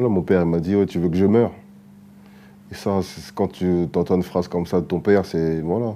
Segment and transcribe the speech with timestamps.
[0.00, 1.52] Voilà, mon père il m'a dit, ouais, tu veux que je meure
[2.72, 5.60] Et ça, c'est- quand tu entends une phrase comme ça de ton père, c'est.
[5.60, 5.94] Voilà.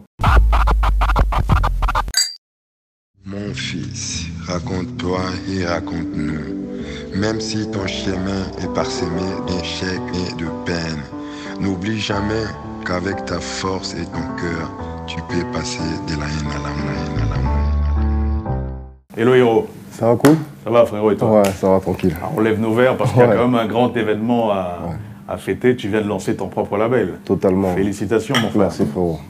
[3.25, 7.19] Mon fils, raconte-toi et raconte-nous.
[7.19, 11.05] Même si ton chemin est parsemé d'échecs et de peines,
[11.59, 12.45] n'oublie jamais
[12.85, 14.71] qu'avec ta force et ton cœur,
[15.07, 15.79] tu peux passer
[16.09, 18.59] de la haine à l'amour, la haine à l'amour.
[19.17, 20.37] Hello héros, Ça va cool?
[20.65, 21.41] Ça va frérot et toi?
[21.41, 22.15] Ouais, ça va tranquille.
[22.19, 24.79] Alors, On lève nos verres parce qu'il y a quand même un grand événement à,
[25.29, 25.77] à fêter.
[25.77, 27.15] Tu viens de lancer ton propre label.
[27.25, 27.75] Totalement.
[27.77, 28.63] Félicitations mon frère.
[28.63, 29.21] Merci frérot.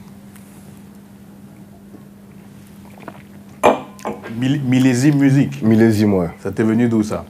[4.39, 5.61] Mil- millésime musique.
[5.61, 6.29] Millésime, ouais.
[6.39, 7.25] Ça t'est venu d'où ça?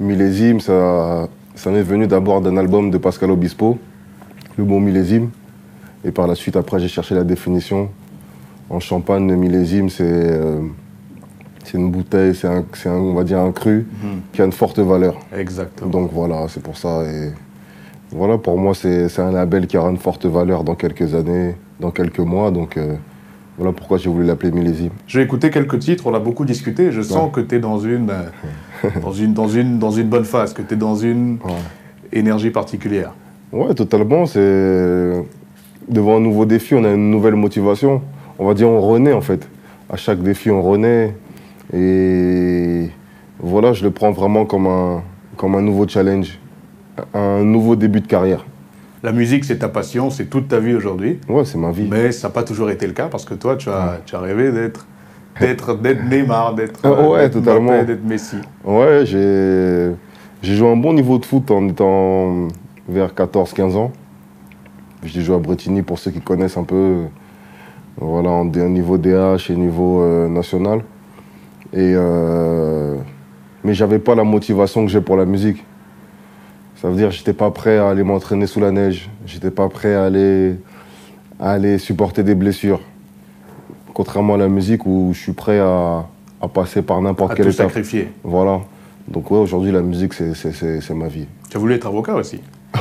[0.00, 3.78] Millésime, ça, ça m'est venu d'abord d'un album de Pascal Obispo,
[4.56, 5.30] le mot millésime.
[6.04, 7.90] Et par la suite, après, j'ai cherché la définition.
[8.70, 10.60] En champagne, le millésime, c'est euh,
[11.64, 13.86] c'est une bouteille, c'est un, un- on va dire un cru
[14.32, 15.16] qui a une forte valeur.
[15.36, 15.90] Exactement.
[15.90, 17.02] Donc voilà, c'est pour ça.
[17.04, 17.30] Et
[18.12, 21.90] voilà, pour moi, c'est un label qui aura une forte valeur dans quelques années, dans
[21.90, 22.50] quelques mois.
[22.50, 22.94] Donc euh,
[23.58, 24.90] voilà pourquoi j'ai voulu l'appeler millésime.
[25.06, 26.90] Je vais écouter quelques titres, on a beaucoup discuté.
[26.92, 30.24] Je sens que tu es dans une, euh, dans, une, dans, une, dans une bonne
[30.24, 31.52] phase, que tu es dans une Ouais.
[32.12, 33.12] énergie particulière.
[33.52, 34.26] Ouais, totalement.
[34.26, 35.12] C'est
[35.88, 38.00] devant un nouveau défi, on a une nouvelle motivation.
[38.38, 39.46] On va dire, on renaît en fait.
[39.92, 41.14] À chaque défi, on renaît.
[41.72, 42.90] Et
[43.38, 45.02] voilà, je le prends vraiment comme un,
[45.36, 46.38] comme un nouveau challenge,
[47.14, 48.44] un nouveau début de carrière.
[49.02, 51.18] La musique, c'est ta passion, c'est toute ta vie aujourd'hui.
[51.28, 51.88] Ouais, c'est ma vie.
[51.90, 54.20] Mais ça n'a pas toujours été le cas parce que toi, tu as, tu as
[54.20, 54.86] rêvé d'être
[55.40, 55.78] d'être
[56.10, 57.82] Neymar, d'être Ah ouais, d'être totalement.
[57.82, 58.36] D'être Messi.
[58.64, 59.92] Ouais, j'ai
[60.42, 62.48] j'ai joué un bon niveau de foot en étant
[62.88, 63.92] vers 14-15 ans.
[65.04, 67.04] J'ai joué à Bretigny pour ceux qui connaissent un peu.
[67.96, 70.82] Voilà, en niveau DH et niveau euh, national.
[71.72, 72.96] Et euh,
[73.64, 75.64] mais j'avais pas la motivation que j'ai pour la musique.
[76.76, 79.10] Ça veut dire que j'étais pas prêt à aller m'entraîner sous la neige.
[79.26, 80.56] J'étais pas prêt à aller,
[81.38, 82.80] à aller supporter des blessures.
[83.92, 86.06] Contrairement à la musique où je suis prêt à,
[86.40, 87.66] à passer par n'importe quelle tout étape.
[87.68, 88.08] sacrifier.
[88.24, 88.60] Voilà.
[89.08, 91.26] Donc ouais, aujourd'hui, la musique, c'est- ma vie.
[91.50, 92.40] Tu as voulu être avocat aussi.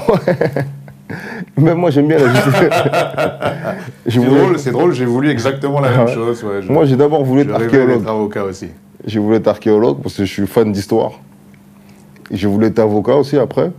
[1.58, 2.54] Même moi, j'aime bien la justice.
[4.06, 6.14] Je C'est voulais- drôle, c'est drôle, j'ai voulu exactement la même Ouais.
[6.14, 6.44] chose.
[6.44, 8.00] ouais, je- Moi, j'ai d'abord voulu je être archéologue.
[8.00, 8.68] d'être avocat aussi.
[9.06, 11.14] J'ai voulu être archéologue parce que je suis fan d'histoire.
[12.32, 13.72] J'ai voulu être avocat aussi après.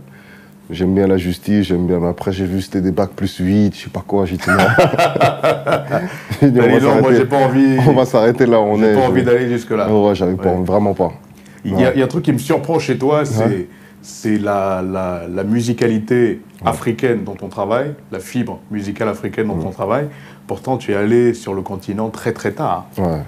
[0.69, 1.99] J'aime bien la justice, j'aime bien.
[1.99, 4.25] Mais après, j'ai vu c'était des bacs plus 8, je sais pas quoi.
[4.25, 4.55] J'ai dit non.
[6.41, 8.59] J'ai dit, on, va non, moi s'arrêter- j'ai pas envie, on va s'arrêter là.
[8.59, 8.93] On j'ai est.
[8.95, 9.89] pas je- envie d'aller jusque-là.
[9.93, 11.11] Ouais, j'avais pas envie, vraiment pas.
[11.65, 13.67] Il y, a, il y a un truc qui me surprend chez toi, c'est.
[14.01, 19.71] C'est la, la, la musicalité africaine dont on travaille, la fibre musicale africaine dont on
[19.71, 20.07] travaille.
[20.47, 22.87] Pourtant, tu es allé sur le continent très très tard.
[22.97, 23.21] Ouais.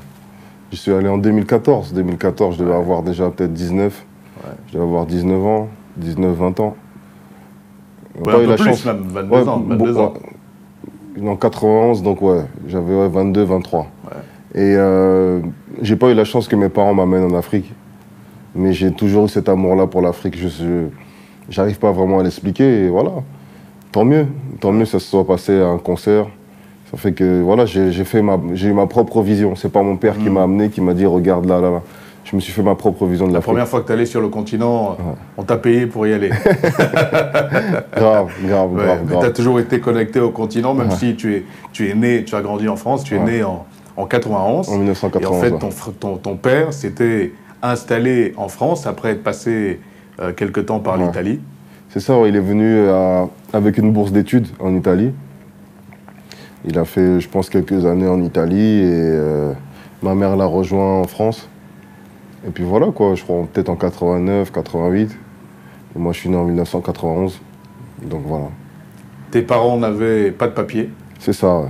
[0.72, 1.94] Je suis allé en 2014.
[1.94, 4.06] 2014, je devais avoir déjà peut-être 19.
[4.68, 6.76] Je devais avoir 19 ans, 19, 20 ans.
[8.26, 9.58] Ouais, un peu plus même, 22 Ouais, ans.
[9.58, 10.14] bon, 22 ans.
[11.26, 13.88] En 91, donc ouais, j'avais ouais, 22, 23.
[14.56, 15.40] Et euh,
[15.82, 17.72] j'ai pas eu la chance que mes parents m'amènent en Afrique.
[18.56, 20.38] Mais j'ai toujours eu cet amour-là pour l'Afrique.
[20.38, 20.88] Je
[21.50, 22.86] j'arrive pas vraiment à l'expliquer.
[22.86, 23.12] Et voilà.
[23.92, 24.28] Tant mieux.
[24.60, 26.28] Tant mieux que ça se soit passé à un concert.
[26.92, 29.56] Ça fait que voilà, j'ai j'ai fait ma, j'ai eu ma propre vision.
[29.56, 31.82] C'est pas mon père qui m'a amené, qui m'a dit regarde là, là, là.
[32.24, 33.52] Je me suis fait ma propre vision de La l'Afrique.
[33.52, 34.96] première fois que tu allé sur le continent,
[35.38, 36.30] on t'a payé pour y aller.
[37.96, 41.36] Grave, grave, Ouais, grave, mais tu as toujours été connecté au continent, même si tu
[41.36, 43.66] es, tu es né, tu as grandi en France, tu es né en,
[43.98, 44.70] en 91.
[44.70, 47.34] En 1991, Et en fait, ton, ton, ton père s'était
[47.64, 49.80] installé en France après être passé
[50.20, 51.06] euh, quelque temps par Ouais.
[51.08, 51.40] l'Italie.
[51.90, 55.12] C'est ça, il est venu euh, avec une bourse d'études en Italie.
[56.66, 59.54] Il a fait, je pense, quelques années en Italie et euh,
[60.02, 61.48] ma mère l'a rejoint en France.
[62.48, 65.12] Et puis voilà, quoi, je crois peut-être en 89, 88.
[65.96, 67.40] Et moi, je suis né en 1991.
[68.10, 68.46] Donc voilà.
[69.32, 70.90] Tes parents n'avaient pas de papier?
[71.20, 71.70] C'est ça, ouais.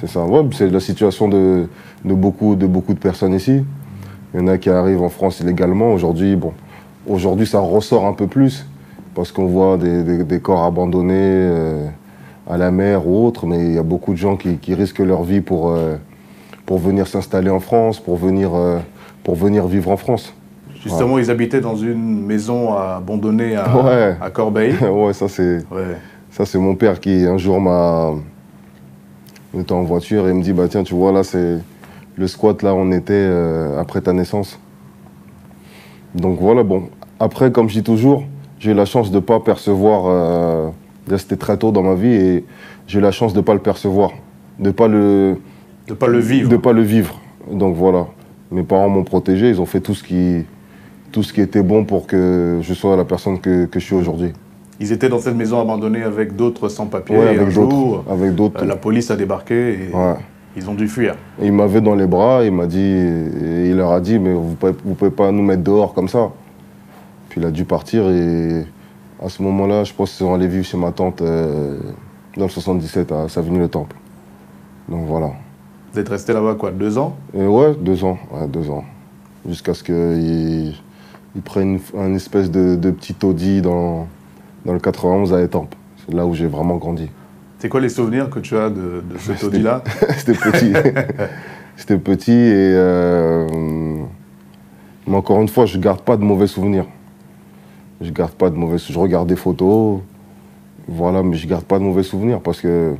[0.00, 0.24] C'est ça.
[0.24, 1.66] Ouais, c'est la situation de,
[2.04, 3.62] de, beaucoup, de beaucoup de personnes ici.
[4.34, 5.92] Il y en a qui arrivent en France illégalement.
[5.92, 6.52] Aujourd'hui, bon,
[7.06, 8.66] aujourd'hui, ça ressort un peu plus
[9.14, 11.86] parce qu'on voit des, des- des corps abandonnés euh,
[12.48, 15.00] à la mer ou autre, mais il y a beaucoup de gens qui, qui risquent
[15.00, 15.96] leur vie pour, euh,
[16.64, 18.78] pour venir s'installer en France, pour venir, euh,
[19.22, 20.32] pour venir vivre en France.
[20.82, 24.16] Justement, ils habitaient dans une maison abandonnée à, Ouais.
[24.20, 24.74] à Corbeil.
[24.90, 25.58] ouais, ça c'est.
[25.70, 25.96] Ouais.
[26.30, 28.10] Ça, c'est mon père qui, un jour, m'a.
[29.54, 31.58] On était en voiture et il me dit Bah, tiens, tu vois, là, c'est
[32.16, 34.58] le squat, là, on était euh, après ta naissance.
[36.14, 36.84] Donc voilà, bon.
[37.20, 38.24] Après, comme je dis toujours,
[38.58, 40.04] j'ai eu la chance de ne pas percevoir.
[40.06, 40.68] euh,
[41.16, 42.44] C'était très tôt dans ma vie et
[42.86, 44.10] j'ai eu la chance de ne pas le percevoir,
[44.58, 45.36] de ne pas le.
[45.88, 46.48] De pas le vivre.
[46.48, 47.18] De pas le vivre.
[47.50, 48.06] Donc voilà.
[48.50, 50.44] Mes parents m'ont protégé, ils ont fait tout ce qui,
[51.10, 53.94] tout ce qui était bon pour que je sois la personne que, que je suis
[53.94, 54.32] aujourd'hui.
[54.78, 57.16] Ils étaient dans cette maison abandonnée avec d'autres sans-papiers.
[57.16, 58.04] Ouais, et un avec d'autres.
[58.10, 58.62] Avec d'autres.
[58.62, 59.54] euh, la police a débarqué
[59.90, 60.14] et Ouais.
[60.56, 61.16] Ils ont dû fuir.
[61.40, 64.54] Il m'avait dans les bras, il m'a dit, et il leur a dit, mais vous
[64.54, 66.30] pouvez, vous pouvez pas nous mettre dehors comme ça.
[67.28, 68.66] Puis il a dû partir et
[69.24, 71.78] à ce moment-là, je pense qu'ils sont allés vivre chez ma tante euh,
[72.36, 73.96] dans le 77 à Savigny-le-Temple.
[74.88, 75.30] Donc voilà.
[75.92, 77.16] Vous êtes resté là-bas quoi, deux ans?
[77.34, 78.84] Et ouais, deux ans, ouais, deux ans.
[79.48, 80.74] Jusqu'à ce qu'ils
[81.34, 84.06] ils prennent un espèce de, de petit taudis dans,
[84.66, 85.74] dans le 91 à Étampes.
[86.04, 87.08] C'est là où j'ai vraiment grandi.
[87.62, 89.84] C'est quoi les souvenirs que tu as de, de ce C'était- taudis-là
[90.16, 90.72] C'était petit.
[91.76, 92.72] C'était petit et.
[92.74, 93.46] euh,
[95.06, 96.86] mais encore une fois, je garde pas de mauvais souvenirs.
[98.00, 98.94] Je garde pas de mauvais souvenirs.
[98.94, 100.00] Je regarde des photos,
[100.88, 102.94] voilà, mais je garde pas de mauvais souvenirs parce que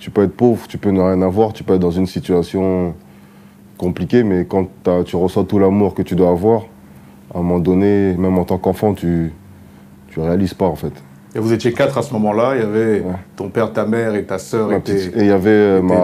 [0.00, 2.94] tu peux être pauvre, tu peux ne rien avoir, tu peux être dans une situation
[3.76, 4.66] compliquée, mais quand
[5.04, 6.62] tu reçois tout l'amour que tu dois avoir,
[7.32, 9.32] à un moment donné, même en tant qu'enfant, tu
[10.08, 11.04] tu réalises pas en fait.
[11.38, 12.56] Et vous étiez quatre à ce moment-là.
[12.56, 13.12] Il y avait Ouais.
[13.36, 15.80] ton père, ta mère et ta sœur Ma étaient, petite- Et il y avait euh,
[15.82, 15.94] ma,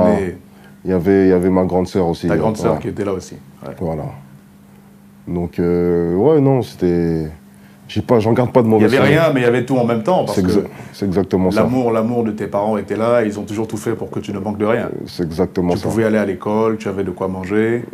[0.84, 2.28] il y avait, il y avait ma grande sœur aussi.
[2.28, 2.78] Ta grande sœur Ouais.
[2.80, 3.34] qui était là aussi.
[3.66, 3.74] Ouais.
[3.80, 4.04] Voilà.
[5.26, 7.26] Donc, euh, ouais, non, c'était.
[7.88, 9.22] J'ai pas, j'en garde pas de Il mauvais n'y avait souvenirs.
[9.24, 10.24] rien, mais il y avait tout en même temps.
[10.24, 11.62] Parce C'est que exa- c'est exactement ça.
[11.62, 13.24] l'amour, l'amour de tes parents était là.
[13.24, 14.88] Ils ont toujours tout fait pour que tu ne manques de rien.
[15.06, 15.88] C'est exactement Tu ça.
[15.88, 17.84] pouvais aller à l'école, tu avais de quoi manger.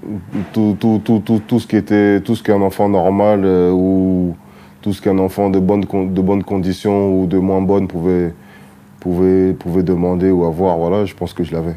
[0.52, 4.36] Tout, tout, tout, tout, tout ce qui était, tout ce qu'un enfant normal euh, ou
[4.82, 8.32] tout ce qu'un enfant de bonnes, de bonnes conditions ou de moins bonnes pouvait,
[9.00, 11.76] pouvait, pouvait demander ou avoir, voilà, je pense que je l'avais.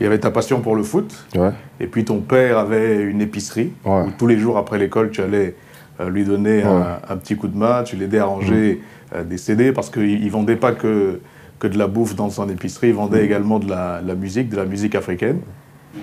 [0.00, 1.14] Il y avait ta passion pour le foot.
[1.36, 1.50] Ouais.
[1.80, 4.02] Et puis ton père avait une épicerie Ouais.
[4.06, 5.54] où tous les jours après l'école, tu allais
[6.00, 8.80] euh, lui donner un, un petit coup de main, tu l'aidais à ranger
[9.12, 9.16] Mm.
[9.16, 11.20] euh, des CD parce qu'il ne vendait pas que,
[11.60, 13.24] que de la bouffe dans son épicerie, il vendait Mm.
[13.24, 15.38] également de la, musique, de la musique africaine.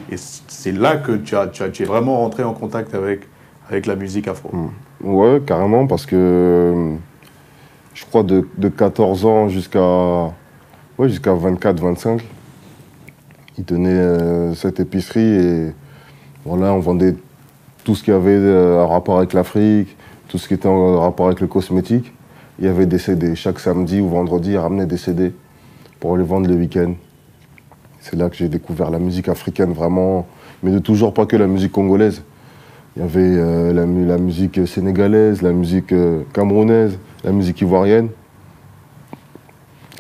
[0.09, 3.27] Et c'est là que tu, as, tu, as- tu es vraiment rentré en contact avec,
[3.69, 4.49] avec la musique afro.
[4.53, 4.69] Mm.
[5.03, 6.95] Ouais, carrément, parce que euh,
[7.93, 10.31] je crois de, de 14 ans jusqu'à
[10.97, 12.21] ouais, jusqu'à 24, 25,
[13.57, 15.73] il tenait euh, cette épicerie et
[16.45, 17.15] voilà, on vendait
[17.83, 19.95] tout ce qui avait euh, un rapport avec l'Afrique,
[20.27, 22.13] tout ce qui était en rapport avec le cosmétique.
[22.59, 23.35] Il y avait des CD.
[23.35, 25.33] Chaque samedi ou vendredi, il ramenait des CD
[25.99, 26.93] pour les vendre le week-end.
[27.99, 30.27] C'est là que j'ai découvert la musique africaine vraiment,
[30.63, 32.23] mais de toujours pas que la musique congolaise.
[32.95, 37.61] Il y avait euh, la, mu- la musique sénégalaise, la musique euh, camerounaise, la musique
[37.61, 38.09] ivoirienne.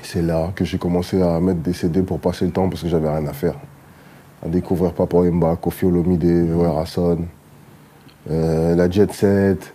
[0.03, 2.89] C'est là que j'ai commencé à mettre des CD pour passer le temps parce que
[2.89, 3.53] j'avais rien à faire.
[4.45, 7.19] À découvrir Papa Wemba, Kofi Olomide, Rasson,
[8.29, 9.73] euh, la Jet Set.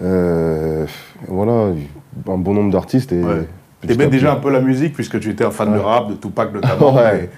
[0.00, 1.72] voilà,
[2.28, 3.12] un bon nombre d'artistes.
[3.12, 3.46] et Ouais.
[3.86, 5.84] T'aimais déjà un peu la musique puisque tu étais un fan de Ouais.
[5.84, 6.94] rap, de Tupac notamment.
[6.96, 7.12] Ouais.
[7.12, 7.30] mais,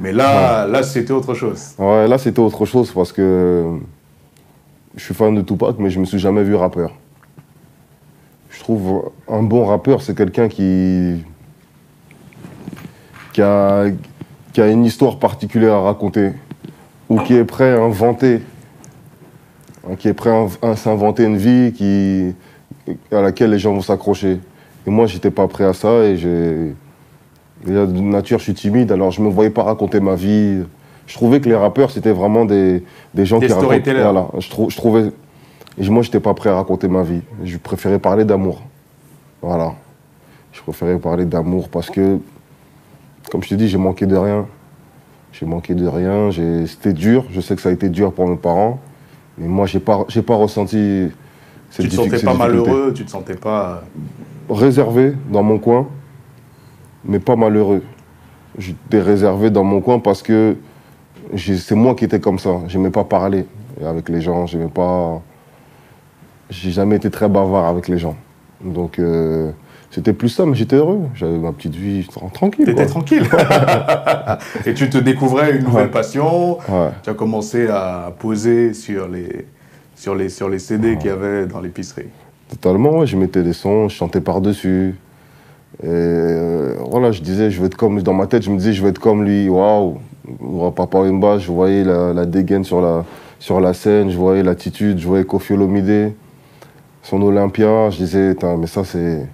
[0.00, 1.74] mais là, là c'était autre chose.
[1.78, 3.78] Ouais, là c'était autre chose parce que
[4.96, 6.92] je suis fan de Tupac, mais je me suis jamais vu rappeur.
[8.50, 11.24] Je trouve un bon rappeur, c'est quelqu'un qui
[13.32, 13.86] qui a,
[14.52, 16.32] qui a une histoire particulière à raconter
[17.08, 18.40] ou qui est prêt à inventer,
[19.86, 20.30] hein, qui est prêt
[20.62, 22.34] à, s'inventer une vie
[23.10, 24.38] à laquelle les gens vont s'accrocher.
[24.86, 26.74] Et moi, j'étais pas prêt à ça et j'ai
[27.66, 30.62] de nature, je suis timide, alors je me voyais pas raconter ma vie.
[31.06, 32.82] Je trouvais que les rappeurs, c'était vraiment des,
[33.14, 33.68] des gens Des qui racontent.
[34.02, 35.12] Voilà, je, trou- je trouvais.
[35.78, 37.20] Moi, j'étais pas prêt à raconter ma vie.
[37.44, 38.62] Je préférais parler d'amour.
[39.42, 39.74] Voilà.
[40.52, 42.18] Je préférais parler d'amour parce que,
[43.30, 44.46] comme je te dis, j'ai manqué de rien.
[45.32, 46.30] J'ai manqué de rien.
[46.66, 47.24] C'était dur.
[47.32, 48.78] Je sais que ça a été dur pour mes parents.
[49.36, 51.08] Mais moi, j'ai pas, j'ai pas ressenti
[51.70, 53.82] cette Tu te sentais pas malheureux, tu te sentais pas.
[54.48, 55.88] réservé dans mon coin,
[57.04, 57.82] mais pas malheureux.
[58.58, 60.56] J'étais réservé dans mon coin parce que
[61.36, 62.50] c'est moi qui étais comme ça.
[62.68, 63.46] J'aimais pas parler
[63.84, 64.46] avec les gens.
[64.46, 65.20] J'aimais pas.
[66.50, 68.16] J'ai jamais été très bavard avec les gens.
[68.64, 69.50] Donc euh,
[69.90, 71.02] c'était plus ça, mais j'étais heureux.
[71.14, 72.64] J'avais ma petite vie tra- tranquille.
[72.66, 73.24] T'étais tranquille.
[74.66, 75.90] Et tu te découvrais une nouvelle Ouais.
[75.90, 76.58] passion.
[76.68, 76.90] Ouais.
[77.02, 79.46] Tu as commencé à poser sur les,
[79.96, 82.08] sur les, sur les CD qu'il y avait dans l'épicerie.
[82.48, 83.04] Totalement.
[83.06, 84.94] Je mettais des sons, je chantais par-dessus.
[85.82, 88.00] Et euh, voilà, je disais, je veux être comme.
[88.02, 89.48] Dans ma tête, je me disais, je veux être comme lui.
[89.48, 89.98] Waouh!
[90.26, 93.04] Je voyais la, la dégaine sur la,
[93.38, 96.12] sur la scène, je voyais l'attitude, je voyais Kofi Olomide,
[97.02, 97.90] son Olympia.
[97.90, 99.26] Je disais, mais ça, c'est.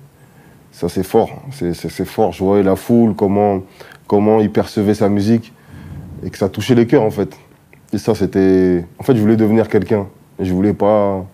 [0.73, 1.31] Ça, c'est fort.
[1.51, 2.33] C'est- fort.
[2.33, 3.63] Je voyais la foule, comment,
[4.07, 5.53] comment il percevait sa musique.
[6.25, 7.37] Et que ça touchait les cœurs, en fait.
[7.93, 8.85] Et ça, c'était.
[8.99, 10.07] En fait, je voulais devenir quelqu'un.
[10.39, 11.25] Et Je voulais pas.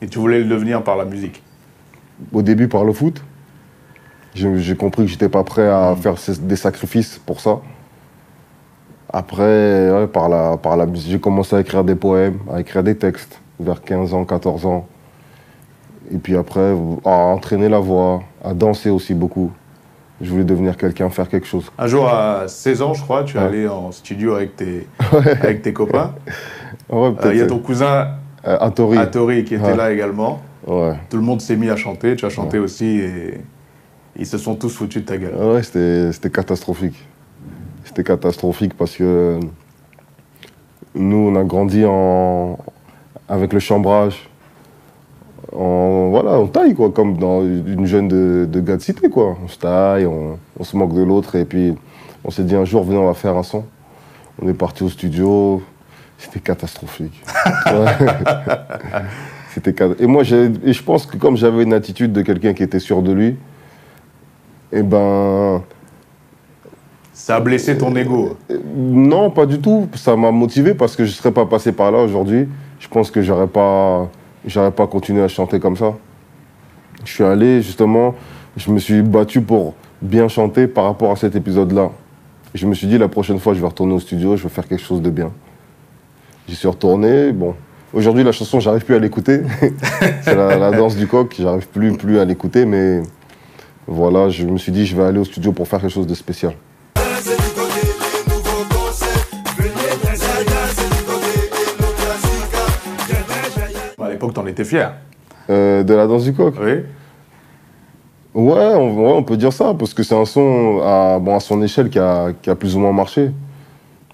[0.00, 1.42] Et tu voulais le devenir par la musique?
[2.32, 3.22] au début par le foot.
[4.34, 7.60] J'ai compris que j'étais pas prêt à faire ces- des sacrifices pour ça.
[9.12, 12.82] Après, ouais, par, la, par la musique, j'ai commencé à écrire des poèmes, à écrire
[12.82, 14.86] des textes vers 15 ans, 14 ans.
[16.12, 16.74] Et puis après,
[17.04, 19.50] à entraîner la voix, à danser aussi beaucoup.
[20.20, 21.70] Je voulais devenir quelqu'un, faire quelque chose.
[21.78, 23.46] Un jour, à 16 ans, je crois, tu es Ouais.
[23.46, 24.86] allé en studio avec tes,
[25.42, 26.14] avec tes copains.
[26.90, 27.32] Ouais, Euh.
[27.34, 28.08] Il y a ton cousin
[28.46, 28.96] Euh, Atori.
[28.98, 30.40] Atori qui était là également.
[30.66, 33.40] Tout le monde s'est mis à chanter, tu as chanté aussi et
[34.16, 35.34] ils se sont tous foutus de ta gueule.
[35.34, 37.07] Ouais, c'était catastrophique.
[37.98, 39.40] C'était catastrophique parce que
[40.94, 42.56] nous, on a grandi en,
[43.28, 44.28] avec le chambrage.
[45.52, 49.36] En, voilà, on taille, quoi, comme dans une jeune de, de gars de cité, quoi.
[49.44, 51.74] On se taille, on, on se moque de l'autre, et puis
[52.22, 53.64] on s'est dit un jour, venez, on va faire un son.
[54.40, 55.60] On est parti au studio,
[56.18, 57.20] c'était catastrophique.
[59.54, 62.78] C'était Et moi, et je pense que comme j'avais une attitude de quelqu'un qui était
[62.78, 63.36] sûr de lui,
[64.70, 65.64] eh ben,
[67.18, 68.36] Ça a blessé ton ego.
[68.76, 69.88] non, pas du tout.
[69.96, 72.46] Ça m'a motivé parce que je ne serais pas passé par là aujourd'hui.
[72.78, 74.08] Je pense que j'aurais pas,
[74.46, 75.94] j'aurais pas continué à chanter comme ça.
[77.04, 78.14] Je suis allé justement,
[78.56, 81.90] je me suis battu pour bien chanter par rapport à cet épisode-là.
[82.54, 84.68] Je me suis dit la prochaine fois, je vais retourner au studio, je vais faire
[84.68, 85.32] quelque chose de bien.
[86.48, 87.32] J'y suis retourné.
[87.32, 87.56] Bon,
[87.92, 89.42] aujourd'hui la chanson, j'arrive plus à l'écouter.
[90.22, 91.34] C'est la, la danse du coq.
[91.36, 93.02] J'arrive plus, plus à l'écouter, mais
[93.88, 96.14] voilà, je me suis dit, je vais aller au studio pour faire quelque chose de
[96.14, 96.54] spécial.
[104.28, 104.92] À l'époque, t'en étais fier.
[105.50, 106.54] Euh, de la danse du coq.
[106.60, 106.82] Oui.
[108.34, 111.40] Ouais on, ouais, on peut dire ça, parce que c'est un son à, bon, à
[111.40, 113.30] son échelle qui a, qui a plus ou moins marché.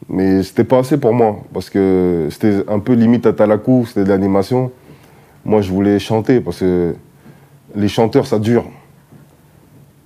[0.09, 4.05] Mais c'était pas assez pour moi, parce que c'était un peu limite à Talakou, c'était
[4.05, 4.71] de l'animation.
[5.45, 6.95] Moi, je voulais chanter, parce que
[7.75, 8.65] les chanteurs, ça dure.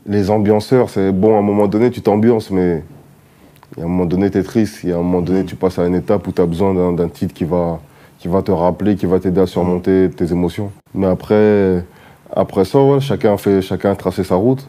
[0.06, 2.82] Les ambianceurs, c'est bon, à un moment donné, tu t'ambiances, mais
[3.76, 4.80] il y a un moment donné, tu es triste.
[4.84, 6.72] Il y a un moment donné, tu passes à une étape où tu as besoin
[6.72, 7.78] d'un- d'un titre qui va,
[8.18, 10.70] qui va te rappeler, qui va t'aider à surmonter tes émotions.
[10.94, 11.84] Mais après,
[12.34, 14.66] après ça, ouais, chacun, a fait, chacun a tracé sa route.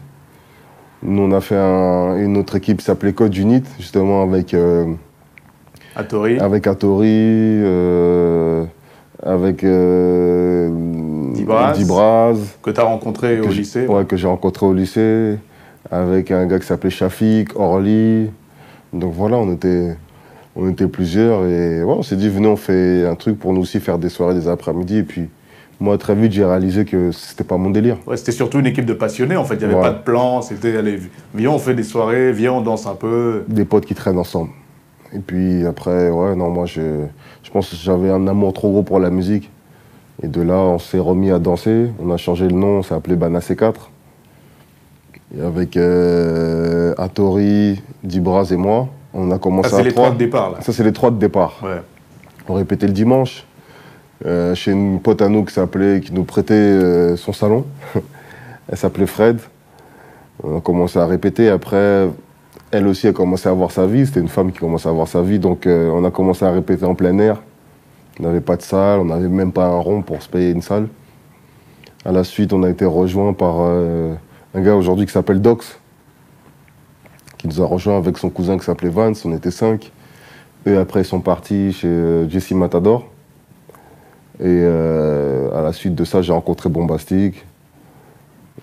[1.02, 4.84] Nous, on a fait un- une autre équipe qui s'appelait Code Unit, justement avec, euh,
[5.96, 6.38] Atori.
[6.38, 8.64] avec Atori, euh,
[9.22, 10.70] avec euh,
[11.32, 11.72] Dibraz.
[11.76, 13.86] Dibraz, que tu as rencontré au lycée.
[13.86, 15.38] ouais, que j'ai rencontré au lycée,
[15.90, 18.30] avec un gars qui s'appelait Shafik, Orly.
[18.92, 19.96] Donc voilà, on était,
[20.60, 23.62] on était plusieurs et ouais, on s'est dit, venez, on fait un truc pour nous
[23.62, 24.98] aussi faire des soirées, des après-midi.
[24.98, 25.28] Et puis,
[25.80, 27.96] moi, très vite, j'ai réalisé que c'était pas mon délire.
[28.06, 29.54] Ouais, c'était surtout une équipe de passionnés en fait.
[29.54, 29.80] Il n'y avait Ouais.
[29.80, 30.42] pas de plan.
[30.42, 31.00] C'était allez,
[31.34, 33.44] viens, on fait des soirées, viens, on danse un peu.
[33.48, 34.50] Des potes qui traînent ensemble.
[35.14, 37.04] Et puis après, ouais, non, moi, je,
[37.42, 39.50] je pense que j'avais un amour trop gros pour la musique.
[40.22, 41.86] Et de là, on s'est remis à danser.
[41.98, 43.74] On a changé le nom, on s'est appelé Bana C4.
[45.36, 50.10] Et avec euh, Atori, Dibraz et moi, on a commencé Ça, c'est les trois.
[50.10, 50.60] de départ là.
[50.60, 51.60] Ça, c'est les trois de départ.
[51.62, 51.80] Ouais.
[52.48, 53.44] On répétait le dimanche
[54.26, 57.64] euh, chez une pote à nous qui s'appelait, qui nous prêtait euh, son salon.
[58.68, 59.38] elle s'appelait Fred.
[60.42, 61.48] On a commencé à répéter.
[61.48, 62.08] Après,
[62.70, 64.06] elle aussi a commencé à avoir sa vie.
[64.06, 65.38] C'était une femme qui commençait à avoir sa vie.
[65.38, 67.40] Donc, euh, on a commencé à répéter en plein air.
[68.18, 70.62] On n'avait pas de salle, on n'avait même pas un rond pour se payer une
[70.62, 70.88] salle.
[72.04, 75.79] À la suite, on a été rejoint par un gars aujourd'hui qui s'appelle Dox,
[77.40, 79.24] qui nous a rejoint avec son cousin qui s'appelait Vance.
[79.24, 79.90] On était cinq.
[80.66, 83.06] Eux, après, ils sont partis chez euh, Jesse Matador.
[84.40, 87.46] Et euh, à la suite de ça, j'ai rencontré Bombastic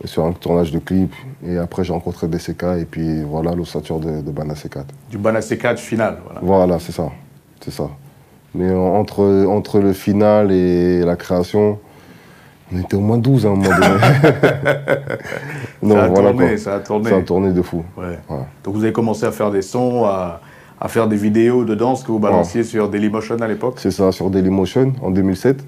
[0.06, 1.12] sur un tournage de clip.
[1.44, 2.64] Et après, j'ai rencontré DCK.
[2.80, 4.84] Et puis voilà, l'ossature de, de Bana C4.
[5.10, 6.18] Du Bana C4 final.
[6.24, 6.40] Voilà.
[6.44, 7.10] Voilà, c'est ça.
[7.62, 7.90] C'est ça.
[8.54, 11.80] Mais en- entre, entre le final et la création,
[12.74, 13.80] on était au moins 12 à un moment donné.
[15.82, 16.58] non, ça a voilà tourné, quoi.
[16.58, 17.10] ça a tourné.
[17.10, 17.84] Ça a tourné de fou.
[17.98, 18.20] Ouais.
[18.30, 18.44] Ouais.
[18.64, 20.42] Donc vous avez commencé à faire des sons, à,
[20.80, 23.76] à faire des vidéos de danse que vous balanciez sur Dailymotion à l'époque.
[23.78, 25.64] C'est ça, sur Dailymotion en 2007.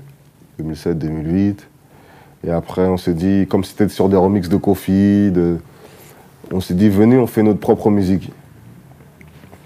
[0.59, 1.67] 2007, 2008.
[2.45, 5.57] Et après, on s'est dit, comme c'était sur des remixes de Kofi, de...
[6.51, 8.31] on s'est dit, venez, on fait notre propre musique.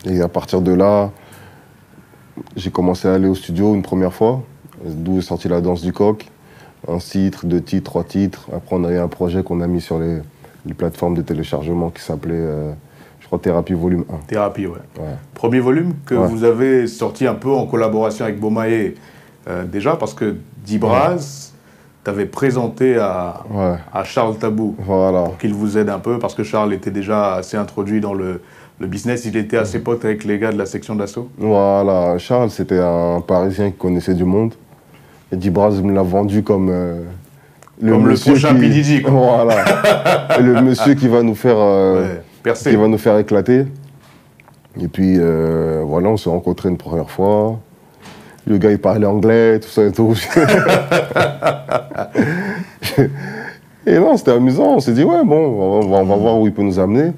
[0.06, 1.12] Et à partir de là,
[2.56, 4.42] j'ai commencé à aller au studio une première fois,
[4.84, 6.28] d'où est sortie la danse du coq.
[6.88, 8.48] Un titre, deux titres, trois titres.
[8.54, 10.18] Après, on a eu un projet qu'on a mis sur les,
[10.66, 12.72] les plateformes de téléchargement qui s'appelait, euh,
[13.22, 14.18] je crois, Thérapie Volume 1.
[14.28, 14.74] Thérapie, ouais.
[15.00, 15.06] Ouais.
[15.34, 16.28] Premier volume que Ouais.
[16.28, 18.94] vous avez sorti un peu en collaboration avec Bomae
[19.48, 20.36] euh, déjà, parce que
[20.66, 21.52] Dibraz
[22.04, 25.24] t'avait présenté à, Ouais, à Charles Tabou voilà.
[25.24, 28.42] pour qu'il vous aide un peu, parce que Charles était déjà assez introduit dans le,
[28.80, 31.30] le business, il était assez pote avec les gars de la section d'assaut.
[31.38, 34.54] Voilà, Charles, c'était un Parisien qui connaissait du monde.
[35.34, 37.02] Et Dibraz me l'a vendu comme euh,
[37.82, 38.70] Comme le prochain P.
[38.70, 39.12] Diddy, quoi.
[39.12, 40.38] Voilà.
[40.40, 43.66] Le monsieur qui va nous faire, euh, Ouais, qui va nous faire éclater.
[44.80, 47.60] Et puis euh, voilà, on s'est rencontrés une première fois.
[48.46, 50.14] Le gars, il parlait anglais, tout ça et tout.
[53.88, 54.76] et non, c'était amusant.
[54.76, 57.12] On s'est dit, ouais, bon, on va, on va voir où il peut nous amener.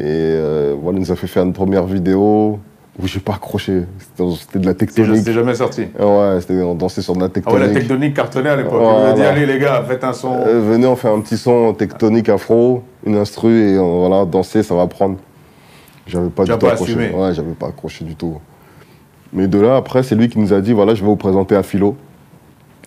[0.00, 0.38] Et
[0.80, 2.58] voilà, il nous a fait faire une première vidéo
[3.00, 3.84] où j'ai pas accroché.
[3.98, 5.22] C'était c'était de la tectonique.
[5.24, 5.82] c'est jamais sorti.
[5.98, 7.66] Ouais, c'était, on dansait sur de la Ah ouais, tectonique.
[7.74, 8.80] la tectonique cartonnait à l'époque.
[8.80, 10.34] On a dit, allez les gars, faites un son.
[10.34, 14.62] Euh, venez, on fait un petit son tectonique afro, une instru, et on, voilà, danser,
[14.62, 15.16] ça va prendre.
[16.06, 16.92] J'avais pas du as tout pas accroché.
[16.92, 17.10] assumé.
[17.14, 18.38] Ouais, j'avais pas accroché du tout.
[19.32, 21.54] Mais de là, après, c'est lui qui nous a dit voilà, je vais vous présenter
[21.54, 21.96] à Philo.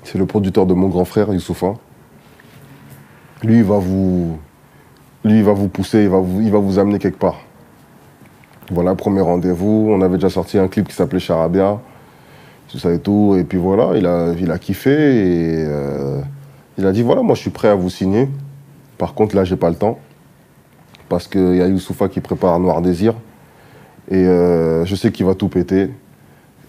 [0.03, 1.75] C'est le producteur de mon grand frère, Youssoufa.
[3.43, 4.37] Lui, il va vous,
[5.23, 7.37] lui, il va vous pousser, il va vous, il va vous amener quelque part.
[8.71, 9.87] Voilà, premier rendez-vous.
[9.91, 11.79] On avait déjà sorti un clip qui s'appelait Charabia,
[12.69, 13.35] tout ça et tout.
[13.37, 16.21] Et puis voilà, il a, il a kiffé et euh,
[16.77, 18.29] il a dit voilà, moi je suis prêt à vous signer.
[18.97, 19.99] Par contre, là, j'ai pas le temps
[21.09, 23.13] parce qu'il y a Youssoufa qui prépare Noir Désir
[24.09, 25.89] et euh, je sais qu'il va tout péter.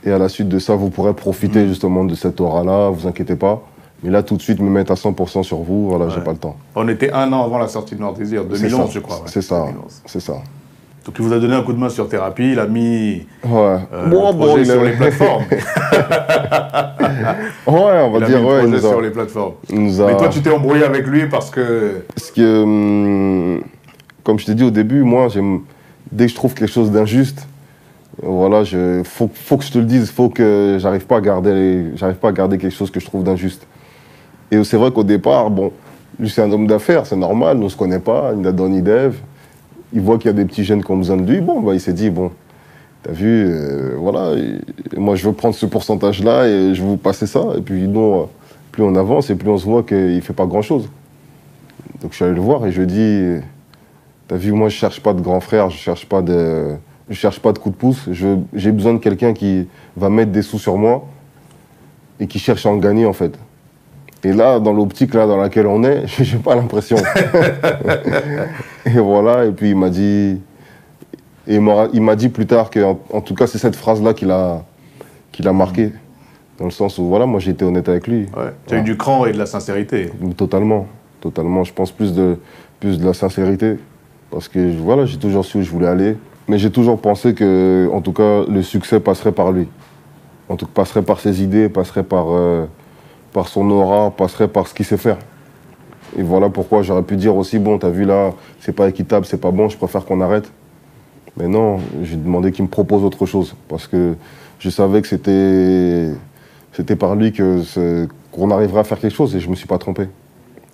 [0.04, 3.36] Et à la suite de ça, vous pourrez profiter justement de cette aura-là, vous inquiétez
[3.36, 3.62] pas.
[4.02, 6.24] Mais là, tout de suite, me mettre à 100% sur vous, voilà, j'ai Ouais.
[6.24, 6.56] pas le temps.
[6.74, 8.92] On était un an avant la sortie de Noir Désir, C'est 2011 ça.
[8.94, 9.16] je crois.
[9.18, 9.22] ouais.
[9.26, 10.02] C'est ça, 2011.
[10.06, 10.34] c'est ça.
[11.04, 13.78] Donc il vous a donné un coup de main sur thérapie, il a mis Ouais.
[13.92, 15.44] euh, le projet sur a- les plateformes.
[15.50, 16.82] ouais,
[17.66, 19.52] on va il a dire, mis le ouais, il projet a- sur les plateformes.
[19.70, 23.62] il nous a- Mais toi tu t'es embrouillé avec lui parce que Parce que, hum,
[24.22, 25.62] comme je t'ai dit au début, moi, j'aime-
[26.10, 27.46] dès que je trouve quelque chose d'injuste,
[28.22, 31.86] voilà, je, faut, faut que je te le dise, faut que j'arrive pas à garder,
[31.96, 33.66] j'arrive pas à garder quelque chose que je trouve d'injuste.
[34.50, 35.72] Et c'est vrai qu'au départ, bon,
[36.20, 38.82] lui c'est un homme d'affaires, c'est normal, nous on se connaît pas, ni d'Adam ni
[38.82, 39.16] d'Ève.
[39.92, 41.74] Il voit qu'il y a des petits jeunes qui ont besoin de lui, bon, bah,
[41.74, 42.30] il s'est dit, bon,
[43.02, 44.34] t'as vu, euh, voilà,
[44.96, 47.42] moi je veux prendre ce pourcentage-là et je vais vous passer ça.
[47.56, 48.24] Et puis non, euh,
[48.70, 50.88] plus on avance et plus on se voit qu'il fait pas grand-chose.
[52.00, 53.44] Donc je suis allé le voir et je lui ai dit,
[54.28, 56.74] t'as vu, moi je cherche pas de grand frère, je cherche pas de,
[57.08, 58.08] je cherche pas de coup de pouce.
[58.10, 61.06] J'ai besoin de quelqu'un qui va mettre des sous sur moi
[62.18, 63.38] et qui cherche à en gagner en fait.
[64.24, 66.96] Et là, dans l'optique là dans laquelle on est, j'ai pas l'impression.
[68.86, 69.46] et voilà.
[69.46, 70.40] Et puis il m'a dit,
[71.48, 74.14] et il m'a dit plus tard que, en, en tout cas, c'est cette phrase là
[74.14, 74.62] qu'il a,
[75.32, 75.92] qu'il a marqué,
[76.58, 78.28] dans le sens où voilà, moi j'ai été honnête avec lui.
[78.36, 80.12] ouais, tu as eu du cran et de la sincérité.
[80.36, 80.86] Totalement,
[81.20, 81.64] totalement.
[81.64, 82.36] Je pense plus de,
[82.78, 83.76] plus de la sincérité.
[84.30, 86.16] Parce que voilà, j'ai toujours su où je voulais aller.
[86.48, 89.68] Mais j'ai toujours pensé que, en tout cas, le succès passerait par lui.
[90.48, 92.66] En tout cas, passerait par ses idées, passerait par, euh,
[93.32, 95.16] par son aura, passerait par ce qu'il sait faire.
[96.18, 99.40] Et voilà pourquoi j'aurais pu dire aussi, bon, t'as vu là, c'est pas équitable, c'est
[99.40, 100.50] pas bon, je préfère qu'on arrête.
[101.38, 103.54] Mais non, j'ai demandé qu'il me propose autre chose.
[103.68, 104.14] Parce que
[104.58, 106.10] je savais que c'était,
[106.74, 107.62] c'était par lui que
[108.30, 110.08] qu'on arriverait à faire quelque chose et je me suis pas trompé.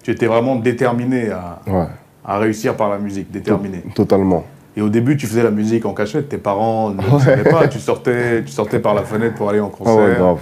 [0.03, 1.87] Tu étais vraiment déterminé à, Ouais,
[2.25, 3.83] à réussir par la musique, déterminé.
[3.95, 4.45] totalement.
[4.77, 7.21] Et au début, tu faisais la musique en cachette, tes parents ne le Ouais.
[7.21, 9.97] savaient pas, tu sortais, tu sortais par la fenêtre pour aller en Ah concert.
[9.97, 10.39] ouais, grave.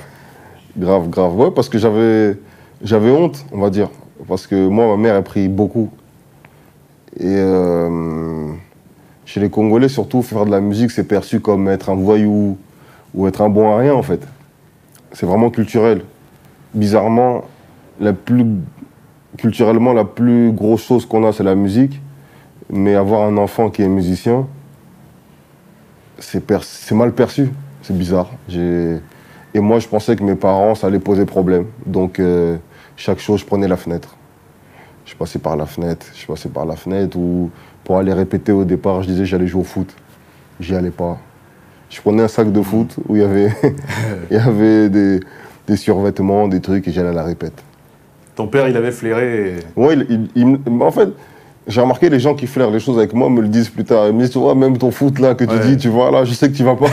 [0.78, 1.38] Grave, grave.
[1.38, 2.36] Ouais, parce que j'avais,
[2.82, 3.88] j'avais honte, on va dire.
[4.28, 5.90] Parce que moi, ma mère a pris beaucoup.
[7.18, 8.50] Et euh,
[9.24, 12.58] chez les Congolais, surtout, faire de la musique, c'est perçu comme être un voyou
[13.14, 14.26] ou être un bon à rien, en fait.
[15.12, 16.02] C'est vraiment culturel.
[16.74, 17.44] Bizarrement,
[18.00, 18.44] la plus,
[19.38, 22.00] culturellement, la plus grosse chose qu'on a, c'est la musique.
[22.68, 24.46] Mais avoir un enfant qui est musicien,
[26.18, 26.58] c'est per-
[26.92, 27.48] mal perçu.
[27.82, 28.28] C'est bizarre.
[28.48, 28.98] J'ai-
[29.56, 31.64] Et moi, je pensais que mes parents, ça allait poser problème.
[31.86, 32.58] Donc, euh,
[32.94, 34.14] chaque chose, je prenais la fenêtre.
[35.06, 37.50] Je passais par la fenêtre, je passais par la fenêtre, ou
[37.82, 39.88] pour aller répéter au départ, je disais j'allais jouer au foot.
[40.60, 41.16] J'y allais pas.
[41.88, 43.50] Je prenais un sac de foot où il y avait,
[44.30, 45.20] il y avait des,
[45.66, 47.62] des survêtements, des trucs, et j'allais à la répète.
[48.34, 49.54] Ton père, il avait flairé.
[49.74, 51.08] Ouais, il, il- il me- en fait,
[51.66, 54.06] j'ai remarqué les gens qui flairent les choses avec moi me le disent plus tard.
[54.08, 55.66] Ils me disent, tu vois, même ton foot là que tu Ouais.
[55.66, 56.86] dis, tu vois, là, je sais que tu vas pas.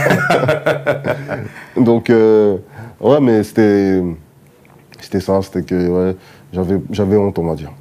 [1.77, 2.57] Donc, euh,
[2.99, 4.01] ouais, mais c'était,
[4.99, 6.15] c'était ça, c'était que, ouais,
[6.51, 7.71] j'avais, j'avais honte, on va dire.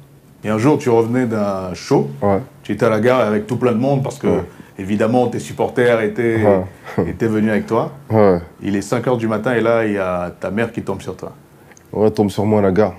[0.43, 3.55] Et un jour, tu revenais d'un show, Ouais, tu étais à la gare avec tout
[3.55, 4.27] plein de monde parce que,
[4.77, 6.41] évidemment, tes supporters étaient,
[7.07, 7.91] étaient venus avec toi.
[8.11, 10.81] ouais, Il est 5 h du matin et là, il y a ta mère qui
[10.81, 11.31] tombe sur toi.
[11.93, 12.93] ouais, tombe sur moi à la gare.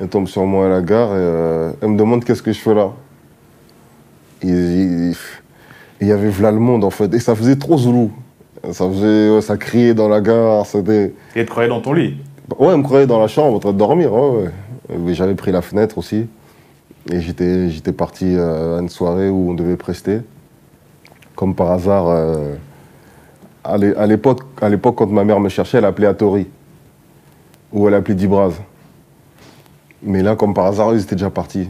[0.00, 2.58] Elle tombe sur moi à la gare et euh, elle me demande qu'est-ce que je
[2.58, 2.90] fais là.
[4.42, 5.14] Il
[6.00, 8.10] y avait v'là le monde en fait, et ça faisait trop zoulou.
[8.72, 11.14] Ça faisait, ça criait dans la gare, c'était.
[11.36, 12.16] Et elle te croyait dans ton lit.
[12.58, 14.12] Ouais, elle me croyait dans la chambre en train de dormir.
[14.12, 14.42] Ouais,
[14.90, 14.98] ouais.
[14.98, 16.26] Mais J'avais pris la fenêtre aussi.
[17.10, 20.20] Et j'étais, j'étais parti euh, à une soirée où on devait prester.
[21.36, 22.54] Comme par hasard, euh,
[23.64, 26.46] à l'é- à l'époque, quand ma mère me cherchait, elle appelait à Tori.
[27.72, 28.52] Ou elle appelait Dibraz.
[30.02, 31.68] Mais là, comme par hasard, ils étaient déjà partis.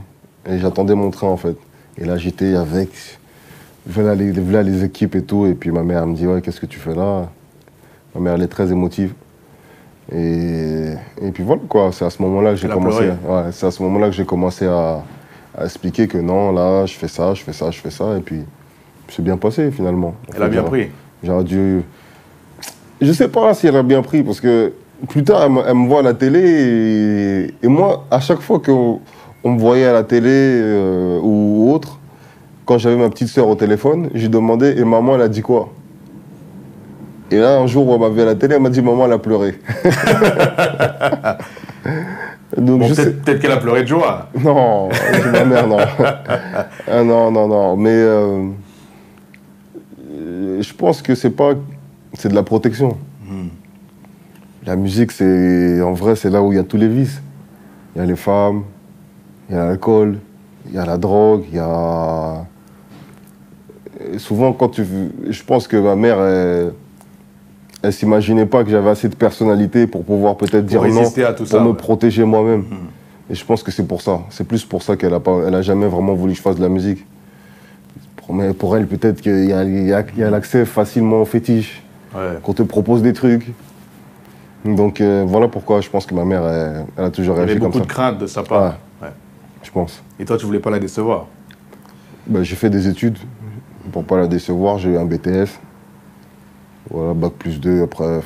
[0.48, 1.56] Et j'attendais mon train, en fait.
[1.98, 2.90] Et là, j'étais avec.
[3.86, 5.46] Voilà les, voilà les équipes et tout.
[5.46, 7.28] Et puis ma mère elle me dit Ouais, qu'est-ce que tu fais là?
[8.14, 9.14] Ma mère, elle est très émotive.
[10.12, 11.90] Et, et puis voilà, quoi.
[11.92, 14.66] C'est à ce moment-là que j'ai commencé, ouais, c'est à ce moment-là que j'ai commencé
[14.66, 15.02] à,
[15.56, 18.16] à expliquer que non, là, je fais ça, je fais ça, je fais ça.
[18.16, 18.42] Et puis,
[19.08, 20.14] c'est bien passé finalement.
[20.34, 20.88] Elle a bien pris.
[21.22, 21.82] J'aurais dû.
[23.00, 24.72] Je sais pas si elle a bien pris, parce que
[25.08, 28.40] plus tard, elle, me- elle me voit à la télé, et, et moi, à chaque
[28.40, 29.00] fois qu'on
[29.44, 31.98] on me voyait à la télé euh, ou autre,
[32.66, 35.42] quand j'avais ma petite sœur au téléphone, je lui demandais, et maman, elle a dit
[35.42, 35.70] quoi?
[37.32, 39.12] Et là, un jour elle m'a vu à la télé, elle m'a dit, maman, elle
[39.12, 39.54] a pleuré.
[42.56, 44.28] Donc, Bon, sais- peut-être qu'elle a pleuré de joie.
[44.42, 44.88] non,
[45.32, 45.76] ma mère, non.
[46.90, 47.76] ah non, non, non.
[47.76, 48.48] Mais euh,
[50.60, 51.52] je pense que c'est pas.
[52.14, 52.96] C'est de la protection.
[54.66, 55.80] La musique, c'est.
[55.82, 57.20] En vrai, c'est là où il y a tous les vices.
[57.94, 58.62] Il y a les femmes,
[59.48, 60.18] il y a l'alcool,
[60.68, 62.44] il y a la drogue, il y a.
[64.12, 64.84] Et souvent, quand tu.
[65.28, 66.72] Je pense que ma mère, elle.
[67.82, 71.32] Elle s'imaginait pas que j'avais assez de personnalité pour pouvoir peut-être dire non, résister à
[71.32, 71.74] tout pour ça, me ouais.
[71.74, 72.64] protéger moi-même.
[73.30, 74.20] Et je pense que c'est pour ça.
[74.28, 76.56] C'est plus pour ça qu'elle a pas, elle a jamais vraiment voulu que je fasse
[76.56, 77.06] de la musique.
[78.16, 81.82] Pour, mais pour elle, peut-être qu'il y a, l'accès facilement au fétiche,
[82.14, 82.38] Ouais.
[82.42, 83.50] qu'on te propose des trucs.
[84.64, 87.42] Donc euh, voilà pourquoi je pense que ma mère, elle, elle a toujours Il y
[87.42, 87.84] avait réagi comme beaucoup ça.
[87.84, 88.74] de craintes de sa part.
[89.02, 89.08] Ouais.
[89.62, 90.02] Je pense.
[90.18, 91.26] Et toi, tu voulais pas la décevoir?
[92.26, 93.16] Ben, j'ai fait des études
[93.92, 94.78] pour pas la décevoir.
[94.78, 95.58] J'ai eu un BTS.
[96.90, 98.20] Voilà, bac plus 2 après.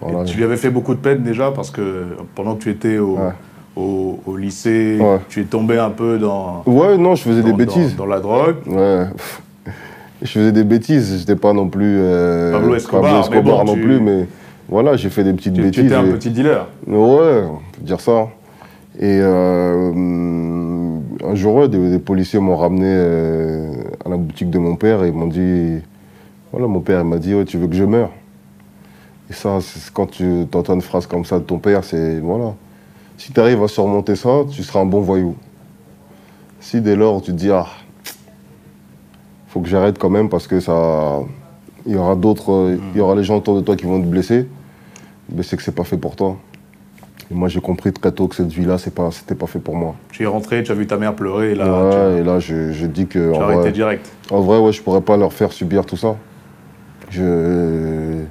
[0.00, 0.24] Voilà.
[0.24, 3.16] Tu lui avais fait beaucoup de peine déjà parce que pendant que tu étais au,
[3.18, 3.32] Ouais.
[3.76, 7.52] au, au lycée, tu es tombé un peu dans, Ouais, non, je faisais dans, des
[7.64, 7.94] bêtises.
[7.96, 8.56] dans- dans la drogue.
[8.66, 9.06] Ouais.
[10.22, 11.18] Je faisais des bêtises.
[11.18, 11.96] J'étais pas non plus.
[11.98, 14.26] euh, Pablo Escobar, mais Escobar bon, non tu- plus, mais
[14.68, 15.84] voilà, j'ai fait des petites Tu, tu bêtises.
[15.86, 16.66] étais un et- petit dealer.
[16.86, 18.28] Ouais, on peut dire ça.
[18.98, 19.92] Et euh,
[21.24, 23.72] un jour, des, des policiers m'ont ramené euh,
[24.04, 25.78] à la boutique de mon père et ils m'ont dit
[26.52, 28.10] voilà, mon père m'a dit ouais, tu veux que je meure?
[29.30, 29.58] Et ça,
[29.94, 32.52] quand tu entends une phrase comme ça de ton père, c'est voilà.
[33.16, 35.36] Si tu arrives à surmonter ça, tu seras un bon voyou.
[36.60, 37.66] Si dès lors tu te dis ah,
[39.48, 41.20] faut que j'arrête quand même parce que ça,
[41.86, 44.00] il y aura d'autres, euh, il y aura les gens autour de toi qui vont
[44.00, 44.48] te blesser,
[45.34, 46.36] mais c'est que c'est pas fait pour toi.
[47.30, 49.74] Et moi j'ai compris très tôt que cette vie-là, c'est pas, c'était pas fait pour
[49.74, 49.94] moi.
[50.10, 52.72] Tu es rentré, tu as vu ta mère pleurer, et là, ouais, et là je,
[52.72, 54.12] je dis que tu, as arrêté vrai, direct.
[54.30, 56.16] en vrai, ouais, je pourrais pas leur faire subir tout ça.
[57.10, 58.22] Je,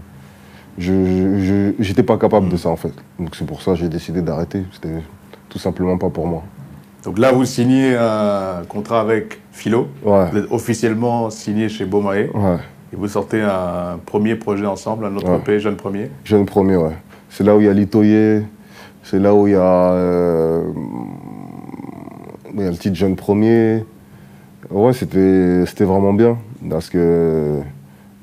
[0.77, 2.93] je, j'étais pas capable de ça en fait.
[3.19, 4.63] Donc c'est pour ça que j'ai décidé d'arrêter.
[4.71, 5.01] C'était
[5.49, 6.43] tout simplement pas pour moi.
[7.03, 9.87] Donc là, vous signez un contrat avec Philo.
[10.03, 12.29] Ouais, Vous êtes officiellement signé chez Beaumaé.
[12.33, 12.57] ouais.
[12.93, 15.37] Et vous sortez un premier projet ensemble, un autre Ouais.
[15.37, 16.09] EP, Jeune Premier.
[16.25, 16.91] Jeune premier, ouais.
[17.29, 18.43] C'est là où il y a Litoyer,
[19.03, 19.61] c'est là où il y a,
[19.93, 20.63] euh,
[22.53, 23.85] il y a le titre Jeune premier.
[24.69, 26.37] Ouais, c'était vraiment bien
[26.69, 27.59] parce que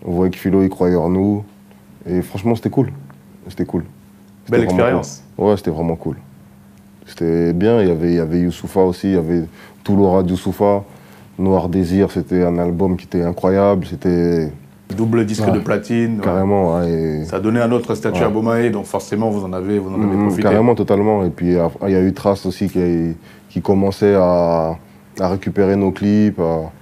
[0.05, 1.45] on voyait que Philo il croyait en nous
[2.09, 2.93] et franchement c'était cool,
[3.49, 3.85] c'était cool.
[4.49, 5.25] Belle expérience.
[5.37, 5.47] cool.
[5.47, 6.17] Ouais, c'était vraiment cool.
[7.07, 7.81] C'était bien.
[7.83, 9.45] Il y avait il y avait Youssoufa aussi, il y avait
[9.83, 10.85] tout l'aura de Youssoufa.
[11.39, 13.87] Noir Désir, c'était un album qui était incroyable.
[13.87, 14.53] C'était
[14.97, 15.53] Double disque Ouais.
[15.53, 16.19] de platine.
[16.23, 16.79] carrément.
[16.79, 19.79] ouais, et- Ça a donné un autre statut à Beaumaé, donc forcément, vous en avez,
[19.79, 20.43] vous en avez Mhm, profité.
[20.43, 21.25] Carrément, totalement.
[21.25, 23.15] Et puis après, il y a eu Trace aussi qui,
[23.51, 24.77] qui commençait à,
[25.21, 26.41] à récupérer nos clips.
[26.41, 26.73] à-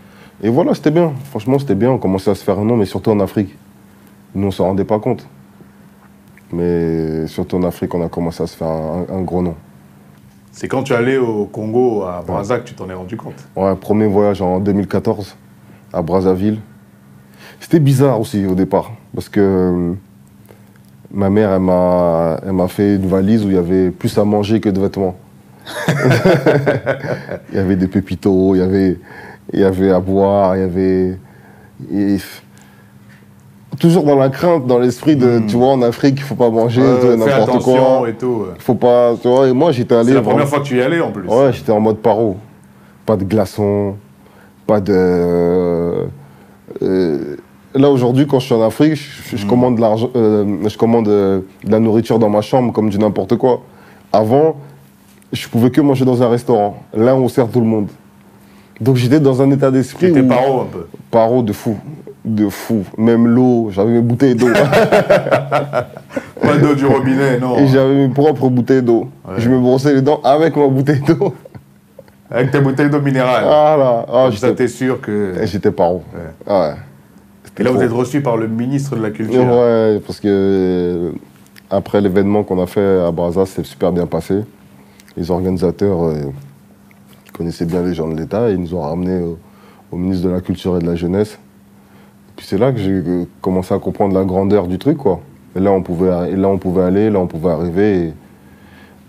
[0.42, 1.12] Et voilà, c'était bien.
[1.30, 1.90] Franchement, c'était bien.
[1.90, 3.56] On commençait à se faire un nom, mais surtout en Afrique.
[4.34, 5.26] Nous, on s'en rendait pas compte.
[6.52, 9.54] Mais surtout en Afrique, on a commencé à se faire un, un gros nom.
[10.56, 13.46] C'est quand tu allé au Congo, à Brazza, que tu t'en es rendu compte.
[13.54, 15.36] Ouais, premier voyage en 2014
[15.92, 16.60] à Brazzaville.
[17.60, 19.92] C'était bizarre aussi au départ parce que euh,
[21.10, 24.70] ma mère elle m'a fait une valise où il y avait plus à manger que
[24.70, 25.18] de vêtements.
[25.88, 28.98] il y avait des pépitos, il y avait
[29.52, 31.18] il y avait à boire, il y avait
[33.78, 36.82] toujours dans la crainte, dans l'esprit de tu vois en Afrique il faut pas manger
[37.00, 38.08] fais n'importe quoi.
[38.08, 38.26] et tout.
[38.46, 38.54] ouais.
[38.58, 40.76] Faut pas tu vois et moi j'étais allé C'est la vraiment- première fois que tu
[40.78, 41.28] y allais en plus.
[41.28, 42.36] Ouais, j'étais en mode paro.
[43.04, 43.94] Pas de glaçons,
[44.66, 44.92] pas de.
[44.94, 46.04] euh,
[46.82, 47.36] euh,
[47.74, 49.82] là aujourd'hui, quand je suis en Afrique, je, je commande de
[50.16, 53.62] euh, je commande euh, de la nourriture dans ma chambre comme du n'importe quoi.
[54.12, 54.56] Avant,
[55.32, 56.82] je pouvais que manger dans un restaurant.
[56.94, 57.88] Là, on sert tout le monde.
[58.80, 60.86] Donc j'étais dans un état d'esprit T'étais paro un peu.
[61.10, 61.76] paro de fou,
[62.26, 62.84] de fou.
[62.98, 64.48] Même l'eau, j'avais mes bouteilles d'eau.
[66.42, 67.56] Pas d'eau du robinet, non.
[67.58, 69.08] Et j'avais mes propres bouteilles d'eau.
[69.26, 69.34] Ouais.
[69.38, 71.34] Je me brossais les dents avec ma bouteille d'eau.
[72.30, 73.44] Avec tes bouteilles d'eau minérale.
[73.46, 75.40] Ah là, ah, j'étais sûr que.
[75.40, 76.02] Et J'étais paro.
[76.12, 76.20] Ouais.
[76.46, 76.74] Ah ouais.
[77.58, 79.40] Et là, vous êtes reçu par le ministre de la Culture.
[79.40, 81.12] Ouais, parce que euh,
[81.70, 84.42] après l'événement qu'on a fait à Brazza, c'est super bien passé.
[85.16, 86.16] Les organisateurs euh,
[87.32, 89.38] connaissaient bien les gens de l'État et ils nous ont ramenés au,
[89.90, 91.38] au ministre de la Culture et de la Jeunesse.
[92.36, 95.20] Puis c'est là que j'ai euh, commencé à comprendre la grandeur du truc, quoi.
[95.56, 97.98] Et là, on pouvait, là, on pouvait aller, là, on pouvait arriver.
[98.08, 98.12] Et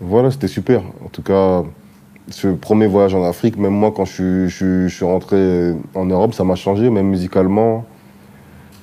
[0.00, 0.80] voilà, c'était super.
[1.04, 1.62] En tout cas,
[2.28, 5.72] ce premier voyage en Afrique, même moi, quand je, suis- je, suis- je suis rentré
[5.94, 7.84] en Europe, ça m'a changé, même musicalement.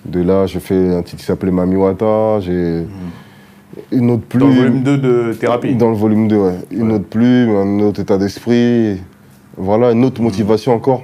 [0.06, 2.40] De là, j'ai fait un titre qui s'appelait Mami Wata.
[2.42, 2.86] J'ai
[3.92, 4.42] une autre plume.
[4.42, 5.76] Dans le volume 2 de thérapie.
[5.76, 6.54] Dans le volume 2, ouais.
[6.70, 6.94] Une Ouais.
[6.96, 9.00] autre plume, un autre état d'esprit.
[9.58, 11.02] Voilà, une autre motivation encore.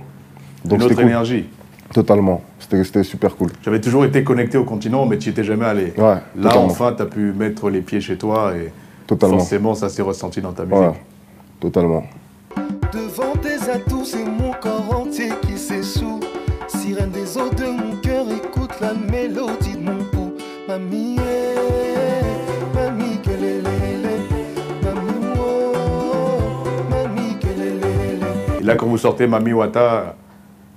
[0.64, 1.04] Donc Une autre cool.
[1.06, 1.46] énergie.
[1.94, 2.42] Totalement.
[2.60, 3.50] C'était super cool.
[3.64, 5.94] J'avais toujours été connecté au continent, mais tu n'y étais jamais allé.
[5.98, 6.66] Ouais, Là, totalement.
[6.66, 8.72] enfin, tu as pu mettre les pieds chez toi et
[9.08, 9.40] Totalement.
[9.40, 10.78] forcément, ça s'est ressenti dans ta musique.
[10.78, 10.94] Voilà.
[11.60, 12.04] Totalement.
[12.94, 16.20] Devant tes atouts, c'est mon corps entier qui s'essoue.
[16.68, 20.34] Sirène des eaux de mon cœur, écoute la mélodie de mon pouls.
[20.68, 23.62] Mamie, eh, mamie, quelle est
[24.84, 25.26] Mamie,
[26.90, 30.16] mamie, quelle est Et là, quand vous sortez Mami Wata,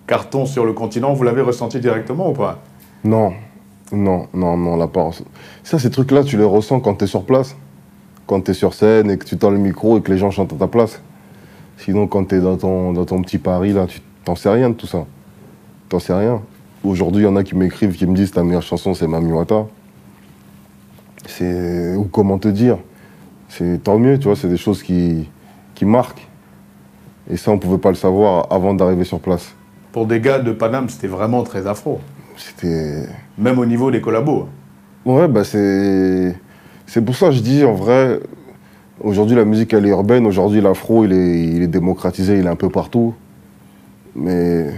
[0.06, 2.62] carton sur le continent, vous l'avez ressenti directement ou pas
[3.04, 3.32] Non,
[3.92, 5.12] non, non, non, la part.
[5.62, 7.56] Ça, ces trucs-là, tu les ressens quand tu es sur place.
[8.26, 10.30] Quand tu es sur scène et que tu tends le micro et que les gens
[10.30, 11.02] chantent à ta place.
[11.78, 14.86] Sinon, quand tu es dans ton, petit Paris, là, tu t'en sais rien de tout
[14.86, 15.04] ça.
[15.88, 16.40] T'en sais rien.
[16.82, 19.32] Aujourd'hui, il y en a qui m'écrivent, qui me disent ta meilleure chanson, c'est Mami
[19.32, 19.66] Wata.
[21.26, 21.94] C'est.
[21.96, 22.78] Ou comment te dire
[23.48, 25.28] C'est tant mieux, tu vois, c'est des choses qui,
[25.74, 26.26] qui marquent.
[27.30, 29.54] Et ça, on pouvait pas le savoir avant d'arriver sur place.
[29.94, 32.00] Pour des gars de Paname, c'était vraiment très afro.
[32.36, 33.06] C'était.
[33.38, 34.48] Même au niveau des collabos.
[35.04, 36.34] Ouais, bah c'est.
[36.84, 38.18] C'est pour ça que je dis, en vrai,
[39.00, 42.48] aujourd'hui la musique elle est urbaine, aujourd'hui l'afro il est, il est démocratisé, il est
[42.48, 43.14] un peu partout.
[44.16, 44.72] Mais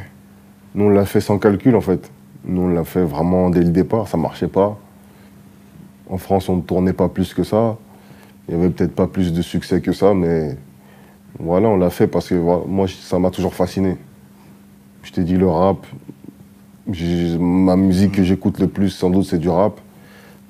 [0.74, 2.10] nous on l'a fait sans calcul en fait.
[2.44, 4.78] Nous on l'a fait vraiment dès le départ, ça marchait pas.
[6.10, 7.78] En France on ne tournait pas plus que ça.
[8.48, 10.58] Il y avait peut-être pas plus de succès que ça, mais
[11.38, 13.96] voilà, on l'a fait parce que moi ça m'a toujours fasciné.
[15.06, 15.86] Je t'ai dit le rap,
[16.90, 19.80] j'ai- ma musique que j'écoute le plus sans doute c'est du rap.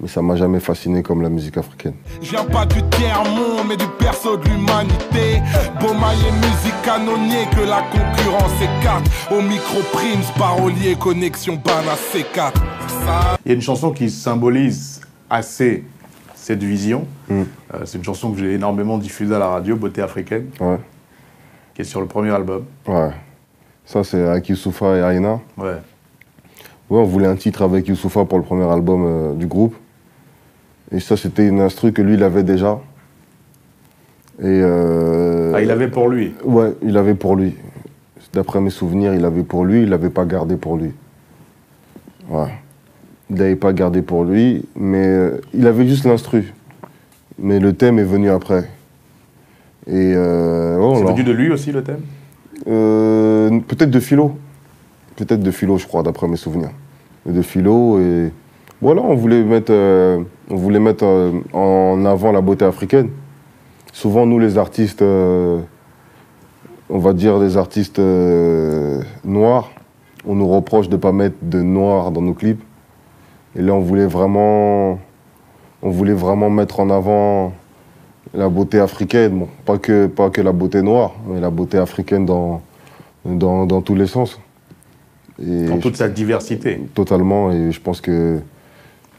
[0.01, 1.95] Mais ça m'a jamais fasciné comme la musique africaine.
[2.23, 5.41] Je viens pas du tiers-monde, mais du perso de l'humanité.
[5.81, 9.07] Musique canonnier, que la concurrence écarte.
[9.31, 12.53] Au micro primes, parolier, connexion bana C4.
[12.89, 15.85] Ça, Il y a une chanson qui symbolise assez
[16.35, 17.07] cette vision.
[17.29, 17.35] Mm.
[17.75, 20.79] Euh, c'est une chanson que j'ai énormément diffusée à la radio, Beauté africaine, Ouais,
[21.75, 22.65] qui est sur le premier album.
[22.87, 23.11] ouais.
[23.87, 25.41] Ça, c'est avec Youssoufa et Aina.
[25.57, 25.77] Ouais.
[26.91, 29.75] Ouais, on voulait un titre avec Youssoufa pour le premier album euh, du groupe.
[30.93, 32.79] Et ça, c'était une instru que lui, il avait déjà.
[34.41, 34.45] Et.
[34.45, 36.35] euh, Ah, il avait pour lui.
[36.45, 37.55] Ouais, il avait pour lui.
[38.33, 40.93] D'après mes souvenirs, il avait pour lui, il l'avait pas gardé pour lui.
[42.29, 42.53] Ouais.
[43.31, 46.53] Il l'avait pas gardé pour lui, mais euh, il avait juste l'instru.
[47.39, 48.69] Mais le thème est venu après.
[49.87, 52.01] Et euh, on C'est venu de lui aussi le thème?
[52.67, 54.37] Peut-être de philo.
[55.17, 56.71] Peut-être de philo, je crois, d'après mes souvenirs.
[57.25, 58.31] De philo et
[58.83, 63.09] voilà, on voulait mettre, euh, on voulait mettre euh, en avant la beauté africaine.
[63.91, 65.63] Souvent, nous, les artistes, euh,
[66.91, 69.71] on va dire les artistes euh, noirs,
[70.27, 72.63] on nous reproche de ne pas mettre de noir dans nos clips.
[73.57, 74.99] Et là, on voulait vraiment,
[75.83, 77.55] on voulait vraiment mettre en avant
[78.37, 79.39] la beauté africaine.
[79.41, 82.61] Bon, pas que, pas que la beauté noire, mais la beauté africaine dans,
[83.25, 84.39] dans, dans tous les sens.
[85.43, 86.81] Et Dans toute je- sa diversité.
[86.95, 88.39] Totalement, et je pense que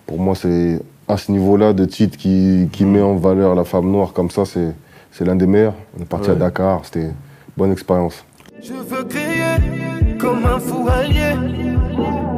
[0.05, 3.89] pour moi, c'est à ce niveau-là de titre qui, qui met en valeur la femme
[3.91, 4.73] noire comme ça, c'est
[5.11, 5.73] c'est l'un des meilleurs.
[5.97, 6.35] On est parti à.
[6.35, 7.13] Dakar, c'était une
[7.55, 8.23] bonne expérience.
[8.61, 11.33] Je veux crier comme un fou allié.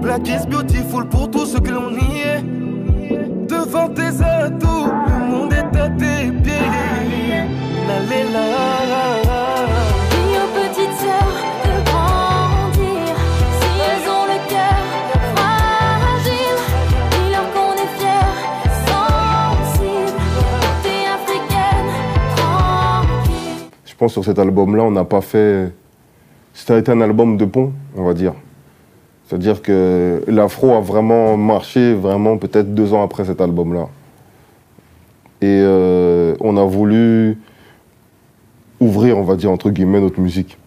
[0.02, 2.44] Black is beautiful pour tous ceux que l'on y est.
[3.48, 4.92] Devant tes atouts,
[5.80, 6.56] le monde est à tes pieds.
[7.88, 9.42] La, la, la, la.
[10.10, 13.14] Dis aux petites sœurs de grandir.
[13.60, 14.82] Si elles ont le cœur
[15.36, 16.60] fragile,
[17.12, 18.32] dis-leur qu'on est fiers,
[18.88, 20.22] sensibles.
[20.84, 21.90] T'es africaine,
[22.36, 23.60] tranquille.
[23.86, 25.72] Je pense sur cet album-là, on n'a pas fait.
[26.70, 28.34] Été un album de pont, on va dire.
[29.26, 33.88] C'est-à-dire que l'afro a vraiment marché, vraiment peut-être deux ans après cet album-là.
[35.42, 37.38] Et euh, on a voulu
[38.80, 40.58] ouvrir, on va dire, entre guillemets, notre musique.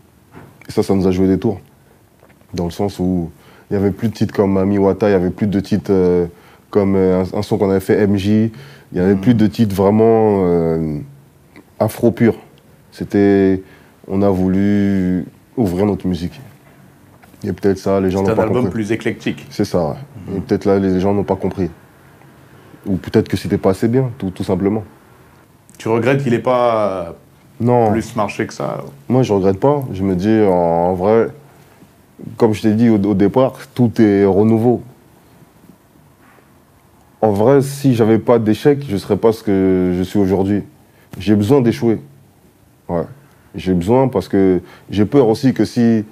[0.69, 1.61] Et ça, ça nous a joué des tours.
[2.55, 3.31] Dans le sens où
[3.71, 5.91] il n'y avait plus de titres comme Mami Wata, il n'y avait plus de titres
[5.93, 6.27] euh,
[6.71, 8.51] comme euh, un, un son qu'on avait fait MJ, il
[8.95, 10.45] n'y avait plus de titres vraiment
[11.79, 12.35] afro pur.
[12.91, 13.63] C'était.
[14.07, 15.25] On a voulu
[15.57, 16.39] ouvrir notre musique.
[17.45, 18.73] Et peut-être ça, les gens C'est n'ont un pas album compris.
[18.73, 19.47] plus éclectique.
[19.49, 20.37] C'est ça, ouais.
[20.37, 21.71] Et peut-être là, les gens n'ont pas compris.
[22.87, 24.85] Ou peut-être que c'était pas assez bien, tout, tout simplement.
[25.79, 27.15] Tu regrettes qu'il n'ait pas
[27.61, 29.83] Non, plus marché que ça moi je regrette pas.
[29.93, 31.29] Je me dis, en, vrai,
[32.37, 34.83] comme je t'ai dit au, au départ, tout est renouveau.
[37.21, 40.65] En vrai, si j'avais pas d'échec, je serais pas ce que je suis aujourd'hui.
[41.19, 42.01] J'ai besoin d'échouer.
[42.89, 43.05] Ouais.
[43.55, 46.05] J'ai besoin parce que j'ai peur aussi que si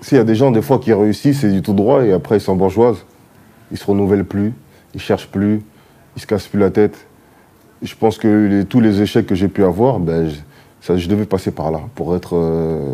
[0.00, 2.38] s'il y a des gens des fois qui réussissent, c'est du tout droit et après
[2.38, 3.04] ils s'embourgeoisent,
[3.70, 4.52] ils se renouvellent plus,
[4.94, 5.62] ils cherchent plus,
[6.16, 7.06] ils se cassent plus la tête.
[7.82, 10.36] Je pense que les- tous les échecs que j'ai pu avoir, ben, je,
[10.80, 12.92] ça, je devais passer par là pour être, euh,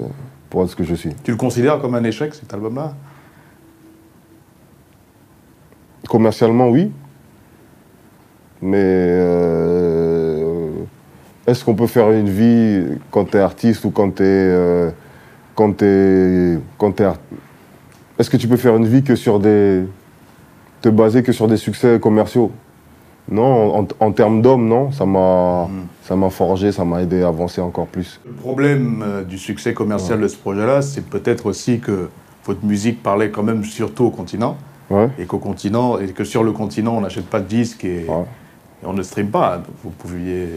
[0.51, 1.13] pour être ce que je suis.
[1.25, 2.95] Tu le considères comme un échec, cet album-là?
[6.09, 6.93] Commercialement, oui.
[8.63, 10.71] Mais euh,
[11.47, 14.93] est-ce qu'on peut faire une vie quand tu es artiste ou quand tu es.
[15.55, 17.19] quand t'es- quand t'es art-
[18.19, 19.83] Est-ce que tu peux faire une vie que sur des.
[20.81, 22.51] te baser que sur des succès commerciaux?
[23.31, 24.93] Non, en, en termes d'homme, non.
[24.93, 25.69] Ça m'a
[26.05, 28.21] ça m'a forgé, ça m'a aidé à avancer encore plus.
[28.25, 32.09] Le problème euh, du succès commercial de ce projet-là, c'est peut-être aussi que
[32.45, 34.57] votre musique parlait quand même surtout au continent,
[34.89, 35.09] Ouais.
[35.19, 38.23] et qu'au continent, et que sur le continent, on n'achète pas de disques et, Ouais.
[38.85, 39.61] et on ne stream pas.
[39.83, 40.51] Vous pouviez.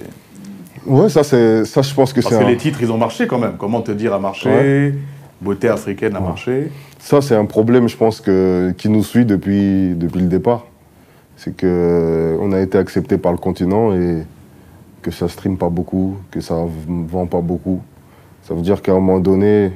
[0.86, 2.98] Ouais, ça, c'est, ça je pense que Parce c'est que un- les titres, ils ont
[3.00, 3.54] marché quand même.
[3.58, 4.94] Comment te dire a marché?
[5.42, 6.70] Beauté africaine a marché.
[7.00, 10.66] Ça, c'est un problème, je pense, que, qui nous suit depuis, depuis le départ.
[11.40, 14.24] C'est qu'on a été accepté par le continent et
[15.02, 17.82] que ça stream pas beaucoup, que ça vend pas beaucoup.
[18.44, 19.72] Ça veut dire qu'à un moment donné,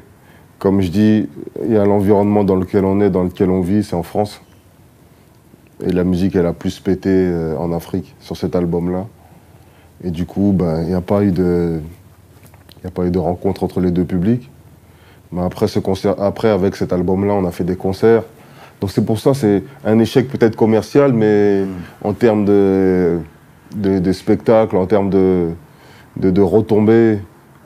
[0.59, 1.29] comme je dis,
[1.63, 4.41] il y a l'environnement dans lequel on est, dans lequel on vit, c'est en France.
[5.81, 9.07] Et la musique, elle a plus pété euh, en Afrique sur cet album-là.
[10.03, 11.79] Et du coup, ben, il n'y a pas eu de,
[12.83, 14.51] il a pas eu de rencontre entre les deux publics.
[15.31, 18.23] Mais après, ce concert, après, avec cet album-là, on a fait des concerts.
[18.83, 21.63] Donc c'est pour ça, c'est un échec peut-être commercial, mais
[22.03, 23.17] en termes de,
[23.73, 25.51] de, de spectacle, en termes de,
[26.17, 27.19] de, de retombées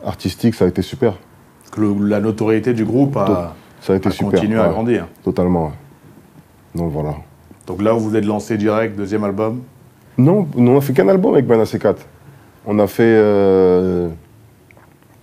[0.06, 1.18] artistiques, ça a été super.
[1.72, 4.30] Que le- la notoriété du groupe a, Ça a été a super.
[4.34, 5.08] continué à grandir.
[5.24, 5.66] Totalement.
[5.66, 5.72] ouais.
[6.76, 7.16] Donc voilà.
[7.66, 9.62] Donc là, vous êtes lancé direct, deuxième album?
[10.20, 11.96] Non, nous, on a fait qu'un album avec Ben AC4.
[12.68, 14.08] On a fait euh,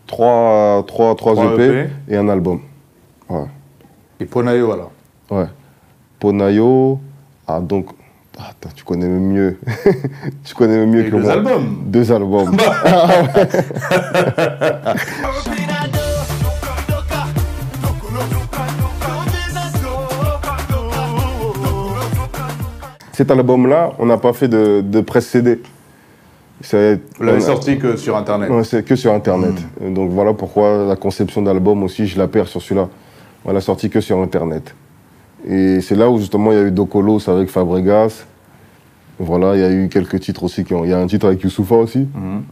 [0.08, 1.88] trois, trois, trois, Trois EP, EP.
[2.08, 2.58] et un album.
[3.28, 3.44] Ouais.
[4.18, 4.90] Et Ponayo, alors?
[5.30, 5.46] Ouais.
[6.18, 6.98] Ponayo.
[7.46, 7.86] Ah, donc.
[8.38, 9.58] Ah, attends, tu connais même mieux.
[10.44, 11.32] tu connais même mieux que deux moi.
[11.32, 11.76] albums.
[11.86, 12.56] Deux albums.
[23.12, 25.60] Cet album-là, on n'a pas fait de, de presse CD.
[26.72, 28.50] Vous l'avez sorti que sur Internet.
[28.50, 29.54] Ouais, c'est que sur Internet.
[29.80, 32.88] Donc voilà pourquoi la conception d'album aussi, je la perds sur celui-là.
[33.44, 34.74] On l'a sorti que sur Internet.
[35.46, 38.24] Et c'est là où justement il y a eu Docolos avec Fabregas.
[39.18, 40.64] Voilà, il y a eu quelques titres aussi.
[40.64, 40.84] Qui ont...
[40.84, 42.08] Il y a un titre avec Youssoufa aussi.
[42.14, 42.42] Mhm.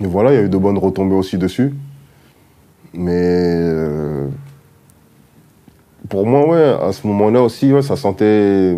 [0.00, 1.72] Et voilà, il y a eu de bonnes retombées aussi dessus.
[2.92, 4.26] Mais euh,
[6.08, 8.76] pour moi, ouais, à ce moment-là aussi, ouais, ça sentait.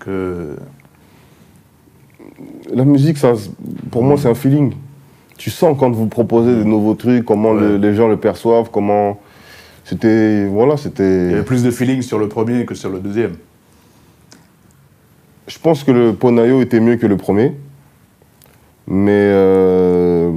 [0.00, 0.56] Que...
[2.72, 3.32] La musique, ça,
[3.90, 4.72] pour moi, c'est un feeling.
[5.36, 9.18] Tu sens quand vous proposez de nouveaux trucs, comment le- les gens le perçoivent, comment.
[9.90, 10.46] C'était.
[10.46, 11.02] Voilà, Il y c'était.
[11.32, 13.32] avait plus de feeling sur le premier que sur le deuxième.
[15.48, 17.56] Je pense que le Ponayo était mieux que le premier.
[18.86, 19.10] Mais.
[19.32, 20.30] euh,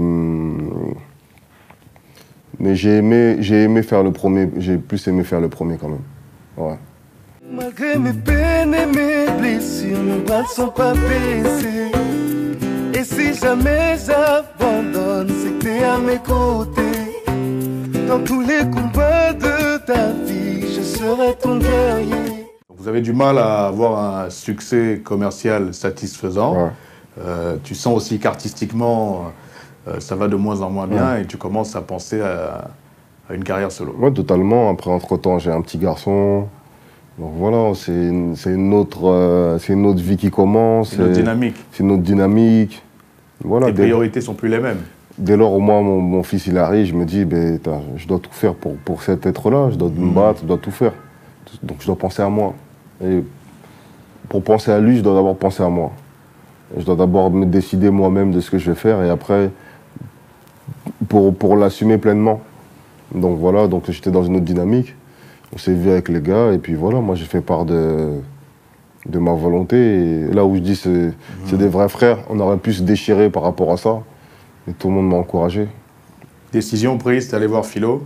[2.60, 4.50] Mais j'ai aimé, j'ai aimé faire le premier.
[4.58, 6.00] J'ai plus aimé faire le premier quand même.
[6.58, 6.78] Ouais.
[7.52, 11.92] Malgré mes peines et mes blessures, mes bras ne sont pas baissés.
[12.96, 16.93] Et si jamais j'abandonne, c'est que t'es à mes côtés.
[18.08, 22.46] Dans tous les combats de ta vie, je serai ton guerrier.
[22.76, 26.56] Vous avez du mal à avoir un succès commercial satisfaisant.
[26.66, 26.70] Ouais.
[27.22, 29.32] Euh, tu sens aussi qu'artistiquement,
[29.88, 32.72] euh, ça va de moins en moins bien et tu commences à penser à,
[33.30, 33.96] à une carrière solo.
[34.00, 34.70] Ouais, totalement.
[34.70, 36.48] Après, entre-temps, j'ai un petit garçon.
[37.20, 40.90] Donc voilà, c'est une, une, autre, euh, c'est une autre vie qui commence.
[40.90, 41.56] C'est notre c'est- dynamique.
[41.72, 42.82] C'est une autre dynamique.
[43.44, 44.82] Voilà, Les priorités sont plus les mêmes.
[45.18, 47.60] Dès lors où moi, mon, mon fils il arrive, je me dis, ben,
[47.98, 49.70] je dois tout faire pour, pour cet être-là.
[49.72, 50.94] Je dois me battre, je dois tout faire.
[51.62, 52.54] Donc je dois penser à moi.
[53.04, 53.24] Et
[54.30, 55.92] pour penser à lui, je dois d'abord penser à moi.
[56.78, 59.52] Je dois d'abord me décider moi-même de ce que je vais faire et après,
[61.08, 62.42] pour, pour l'assumer pleinement.
[63.14, 64.96] Donc voilà, donc j'étais dans une autre dynamique.
[65.54, 68.14] On s'est vu avec les gars et puis voilà, moi j'ai fait part de,
[69.06, 69.78] de ma volonté.
[69.78, 71.14] Et là où je dis c'est
[71.46, 74.00] c'est des vrais frères, on aurait pu se déchirer par rapport à ça.
[74.70, 75.68] Et tout le monde m'a encouragé.
[76.52, 78.06] Décision prise, t'es allé voir Philo.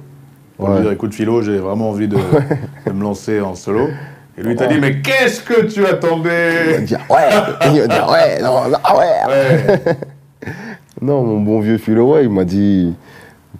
[0.58, 0.82] Pour lui Ouais.
[0.82, 2.18] dire, écoute Philo, j'ai vraiment envie de,
[2.88, 3.90] de me lancer en solo.
[4.38, 6.82] Et lui, il t'a dit, mais qu'est-ce que tu attendais?
[6.82, 7.30] Dire ouais,
[7.74, 9.06] il va dire ouais, non, non, ah ouais.
[9.28, 9.96] Ouais.
[11.02, 12.92] Non, mon bon vieux philo, ouais, il m'a dit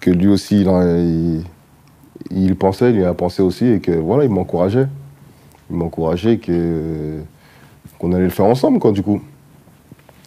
[0.00, 1.44] que lui aussi, il,
[2.32, 4.88] il, il pensait, il a pensé aussi, et que voilà, il m'encourageait.
[5.70, 7.18] Il m'encourageait que,
[8.00, 9.20] qu'on allait le faire ensemble, quoi, du coup.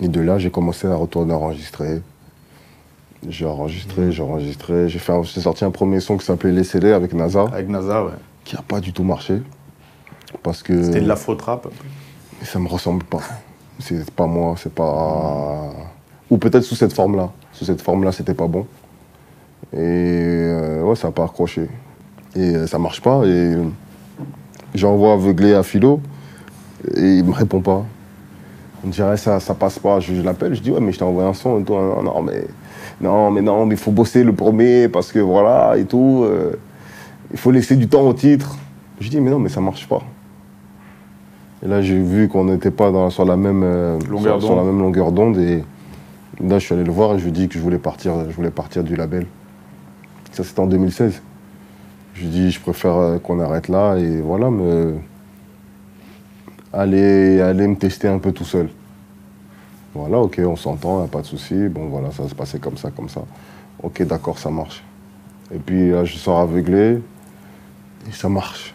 [0.02, 2.02] Et de là, j'ai commencé à retourner enregistrer.
[3.28, 4.90] J'ai enregistré, j'ai enregistré.
[4.90, 7.70] J'ai fait un- j'ai sorti un premier son qui s'appelait Les CD avec NASA, Avec
[7.70, 8.12] NASA, ouais.
[8.44, 9.42] qui n'a pas du tout marché.
[10.44, 10.84] Parce que.
[10.84, 11.68] C'était de l'afro-trap.
[12.42, 13.20] Et ça me ressemble pas.
[13.80, 15.70] C'est pas moi, c'est pas.
[16.30, 17.30] Ou peut-être sous cette forme-là.
[17.52, 18.66] Sous cette forme-là, c'était pas bon.
[19.74, 21.68] Et euh, ouais, ça n'a pas accroché.
[22.36, 23.24] Et euh, ça marche pas.
[23.26, 23.56] Et
[24.74, 26.02] j'envoie aveugler à Philo.
[26.96, 27.86] Et il me répond pas.
[28.84, 30.00] On dirait ça, ça passe pas.
[30.00, 31.74] Je, je l'appelle, je dis ouais, mais je t'ai envoyé un son et tout.
[31.74, 32.46] Non, non, mais
[33.02, 36.22] non, mais non, mais il faut bosser le premier parce que voilà et tout.
[36.26, 36.54] euh,
[37.32, 38.58] il faut laisser du temps au titre.
[39.00, 40.02] Je dis mais non, mais ça marche pas.
[41.64, 44.56] Et là, j'ai vu qu'on n'était pas dans- sur, la même, euh, Longueur sur, sur
[44.56, 44.72] la d'onde.
[44.74, 45.38] même longueur d'onde.
[45.38, 45.64] Et
[46.44, 48.14] là, je suis allé le voir et je lui ai dit que je voulais partir,
[48.30, 49.28] je voulais partir du label.
[50.32, 51.22] Ça, c'était en 2016.
[52.16, 54.96] Je lui ai dit, je préfère euh, qu'on arrête là et voilà, me...
[56.74, 58.70] aller, aller me tester un peu tout seul.
[59.94, 61.68] Voilà, ok, on s'entend, pas de souci.
[61.68, 63.22] Bon, voilà, ça se passait comme ça, comme ça.
[63.84, 64.84] Ok, d'accord, ça marche.
[65.54, 67.02] Et puis là, je sors aveuglé
[68.08, 68.74] et ça marche.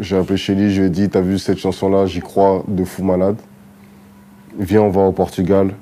[0.00, 3.02] J'ai appelé Shelly, je lui ai dit, t'as vu cette chanson-là, j'y crois de fou
[3.04, 3.36] malade.
[4.58, 5.74] Viens, on va au Portugal.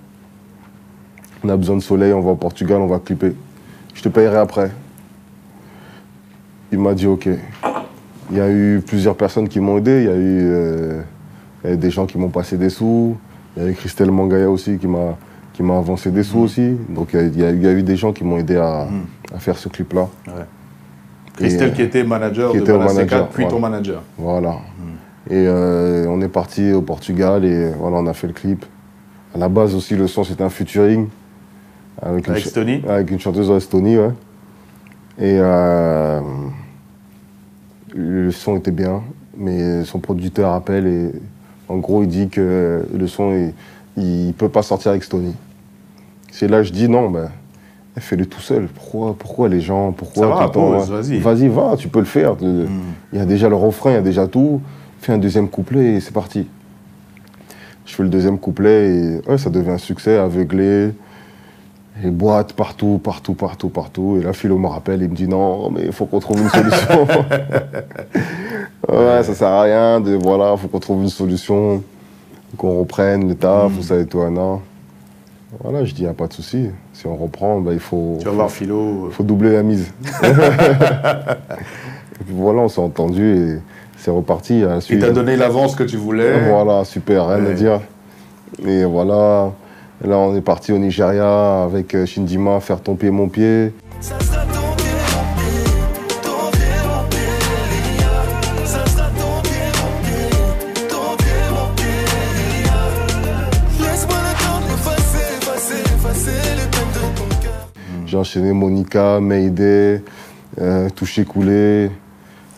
[1.44, 3.34] On a besoin de soleil, on va au Portugal, on va clipper.
[3.94, 4.70] Je te payerai après.
[6.70, 7.28] Il m'a dit ok.
[8.30, 10.02] Il y a eu plusieurs personnes qui m'ont aidé.
[10.02, 11.00] Il y a eu euh,
[11.64, 13.16] il y a eu des gens qui m'ont passé des sous.
[13.56, 15.16] Il y a eu Christelle Mangaya aussi qui m'a
[15.52, 16.76] qui m'a avancé des sous aussi.
[16.88, 18.56] Donc il y a, y eu- il y a eu des gens qui m'ont aidé
[18.56, 18.86] à,
[19.34, 20.08] à faire ce clip-là.
[20.28, 20.32] Ouais.
[21.36, 24.02] Christelle qui était manager qui de était manager, C4, puis ton manager.
[24.16, 24.56] Voilà.
[25.30, 28.64] Et euh, on est parti au Portugal et voilà, on a fait le clip.
[29.34, 31.08] À la base aussi, le son c'était un featuring
[32.00, 34.10] avec, une Avec ch- Stony avec une chanteuse de Estonie, ouais.
[35.18, 36.20] Et euh,
[37.94, 39.02] le son était bien,
[39.36, 41.12] mais son producteur appelle et
[41.68, 43.52] en gros il dit que le son il,
[44.02, 45.34] il peut pas sortir avec Stony.
[46.30, 47.28] C'est là que je dis non, ben
[47.98, 48.68] fais-le tout seul.
[48.68, 50.28] Pourquoi, pourquoi les gens, pourquoi
[50.70, 50.86] ouais.
[50.86, 51.18] vas-y.
[51.18, 52.36] Vas-y, va, tu peux le faire.
[52.40, 52.68] Il
[53.12, 54.62] y a déjà le refrain, il y a déjà tout.
[55.00, 56.46] Fais un deuxième couplet et c'est parti.
[57.84, 60.92] Je fais le deuxième couplet et ouais, ça devient un succès, aveuglé.
[62.02, 64.16] Les boîtes partout, partout, partout, partout.
[64.18, 66.48] Et là, Philo me rappelle, il me dit non, mais il faut qu'on trouve une
[66.48, 67.06] solution.
[68.88, 70.00] ouais, ça sert à rien.
[70.00, 71.82] De, voilà, faut qu'on trouve une solution,
[72.56, 74.58] qu'on reprenne le taf, tout ça et tout, Anna.
[75.62, 76.70] Voilà, je dis, y a pas de souci.
[76.94, 79.10] Si on reprend, ben, il faut, Tu vas voir Philo.
[79.12, 79.92] faut doubler la mise.
[80.22, 83.58] et puis voilà, on s'est entendu et
[83.98, 84.64] c'est reparti.
[84.64, 86.48] à Il t'a donné l'avance que tu voulais.
[86.48, 87.54] Voilà, super, rien à Ouais.
[87.54, 87.80] dire.
[88.66, 89.52] Et voilà,
[90.08, 93.72] là on est parti au Nigeria avec euh, Shindima faire ton pied, mon pied.
[108.06, 110.02] J'ai enchaîné Monica, Mayday,
[110.60, 111.90] euh, Touché Coulé,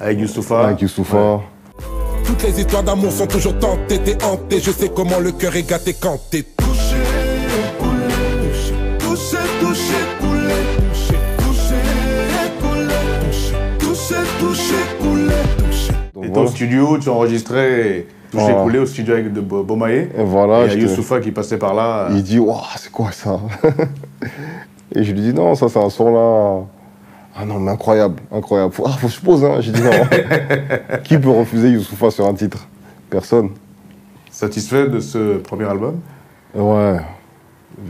[0.01, 0.67] Avec Youssoupha.
[0.67, 1.41] avec Youssoufa.
[2.25, 4.59] Toutes les histoires d'amour sont toujours tentées, t'es hanté.
[4.59, 6.43] Je sais comment le cœur est gâté quand t'es
[16.35, 16.49] voilà.
[16.49, 18.62] au studio, tu enregistrais Touché Voilà.
[18.62, 20.09] coulé au studio avec de Bo- Bomaye.
[20.18, 22.09] Et voilà, Et il y a qui passait par là.
[22.11, 23.39] il dit Waouh, c'est quoi ça?
[24.95, 26.64] Et je lui dis Non, ça c'est un son là.
[27.37, 28.72] Ah non, mais incroyable, incroyable.
[28.72, 29.57] Faut, ah, faut que je pose, hein.
[29.61, 29.91] J'ai dit non.
[31.05, 32.66] Qui peut refuser Youssoufa sur un titre?
[33.11, 33.51] Personne.
[34.30, 36.01] Satisfait de ce premier album?
[36.55, 36.99] Ouais.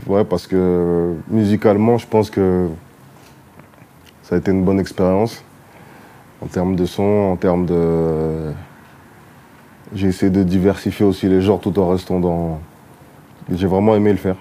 [0.07, 2.67] Ouais, parce que musicalement, je pense que
[4.23, 5.43] ça a été une bonne expérience.
[6.45, 8.51] En termes de son, en termes de.
[9.95, 12.59] J'ai essayé de diversifier aussi les genres tout en restant dans.
[13.51, 14.35] J'ai vraiment aimé le faire.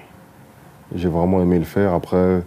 [0.94, 1.94] J'ai vraiment aimé le faire.
[1.94, 2.42] Après,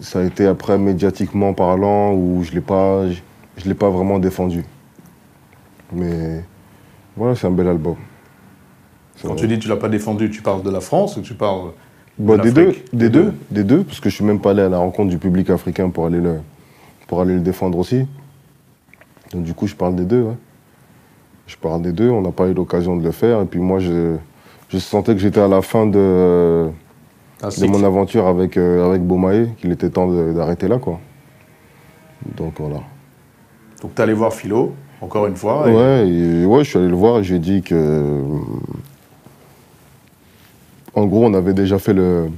[0.00, 4.64] ça a été après médiatiquement parlant où je l'ai pas, je l'ai pas vraiment défendu.
[5.92, 6.42] Mais
[7.16, 7.96] voilà, c'est un bel album.
[9.20, 9.36] Quand vrai.
[9.36, 11.72] tu dis que tu l'as pas défendu, tu parles de la France ou tu parles
[12.18, 14.62] Bah, de des deux, des deux, des deux, parce que je suis même pas allé
[14.62, 16.38] à la rencontre du public africain pour aller le,
[17.06, 18.06] pour aller le défendre aussi.
[19.32, 20.22] Donc du coup, je parle des deux.
[20.22, 20.36] ouais.
[21.46, 22.08] Je parle des deux.
[22.10, 23.40] On n'a pas eu l'occasion de le faire.
[23.40, 24.16] Et puis moi, je,
[24.68, 26.68] je sentais que j'étais à la fin de,
[27.42, 31.00] un de mon aventure avec euh, avec Bomae, qu'il était temps d'arrêter là, quoi.
[32.36, 32.80] Donc voilà.
[33.80, 35.68] Donc tu allé voir Philo, encore une fois.
[35.68, 38.22] et- Ouais, et ouais, je suis allé le voir et j'ai dit que.
[40.94, 42.28] en gros, on avait déjà fait le,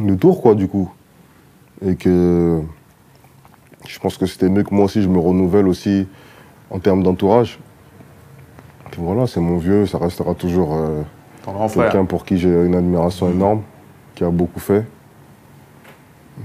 [0.00, 0.90] le tour, quoi, du coup.
[1.84, 2.60] Et que
[3.88, 6.06] je pense que c'était mieux que moi aussi, je me renouvelle aussi
[6.70, 7.58] en termes d'entourage.
[8.90, 11.02] Puis voilà, c'est mon vieux, ça restera toujours euh,
[11.72, 13.62] quelqu'un pour qui j'ai une admiration énorme,
[14.14, 14.84] qui a beaucoup fait.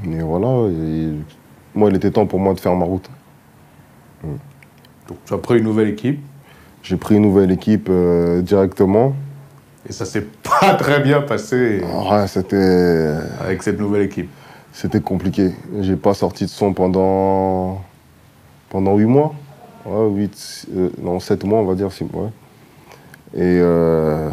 [0.06, 1.12] Et voilà, et
[1.74, 3.10] moi, il était temps pour moi de faire ma route.
[5.08, 6.20] Donc, tu as pris une nouvelle équipe
[6.84, 9.14] J'ai pris une nouvelle équipe euh, directement.
[9.88, 10.22] et ça s'est
[10.62, 13.16] pas très bien passé Ouais, c'était.
[13.40, 14.30] avec cette nouvelle équipe.
[14.80, 15.54] C'était compliqué.
[15.80, 17.82] J'ai pas sorti de son pendant
[18.70, 19.34] pendant 8 mois.
[19.88, 21.92] Ouais, 8, euh, non, 7 mois, on va dire.
[21.92, 22.30] six mois.
[23.34, 24.30] Et euh,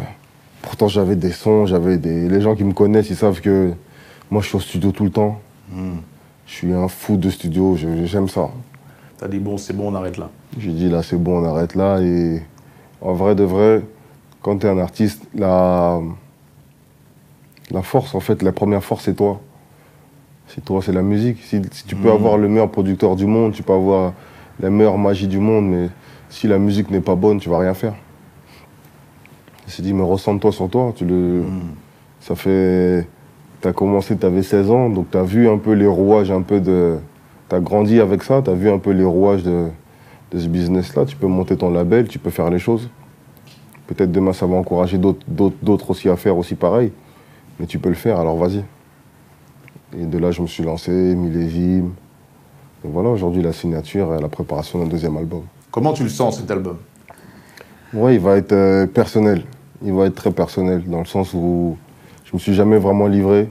[0.61, 2.29] pourtant, j'avais des sons, j'avais des.
[2.29, 3.73] Les gens qui me connaissent, ils savent que
[4.29, 5.39] moi, je suis au studio tout le temps.
[6.45, 8.51] Je suis un fou de studio, j'aime ça.
[9.17, 10.29] Tu as dit, bon, c'est bon, on arrête là.
[10.59, 11.99] J'ai dit là c'est bon, on arrête là.
[12.01, 12.39] Et
[13.01, 13.81] en vrai de vrai,
[14.43, 15.99] quand tu es un artiste, la,
[17.71, 19.41] la force, en fait, la première force, c'est toi.
[20.47, 21.39] C'est toi, c'est la musique.
[21.41, 24.13] Si, si tu peux avoir le meilleur producteur du monde, tu peux avoir
[24.59, 25.89] la meilleure magie du monde, mais
[26.29, 27.93] si la musique n'est pas bonne, tu vas rien faire.
[29.61, 30.93] Je me suis dit, mais ressens-toi sur toi.
[30.95, 31.43] Tu le,
[32.19, 33.07] Ça fait.
[33.61, 36.29] Tu as commencé, tu avais 16 ans, donc tu as vu un peu les rouages,
[36.29, 36.97] un peu de.
[37.49, 39.69] Tu as grandi avec ça, tu as vu un peu les rouages de,
[40.31, 41.05] de ce business-là.
[41.05, 42.89] Tu peux monter ton label, tu peux faire les choses.
[43.87, 46.91] Peut-être demain, ça va encourager d'autres aussi à faire aussi pareil.
[47.59, 48.63] Mais tu peux le faire, alors vas-y.
[49.97, 51.93] Et de là, je me suis lancé, millésime.
[52.83, 55.43] Et voilà, aujourd'hui, la signature et la préparation d'un deuxième album.
[55.71, 56.77] Comment tu le sens cet album?
[57.93, 59.43] Ouais, il va être euh, personnel.
[59.83, 61.77] Il va être très personnel, dans le sens où
[62.25, 63.49] je me suis jamais vraiment livré.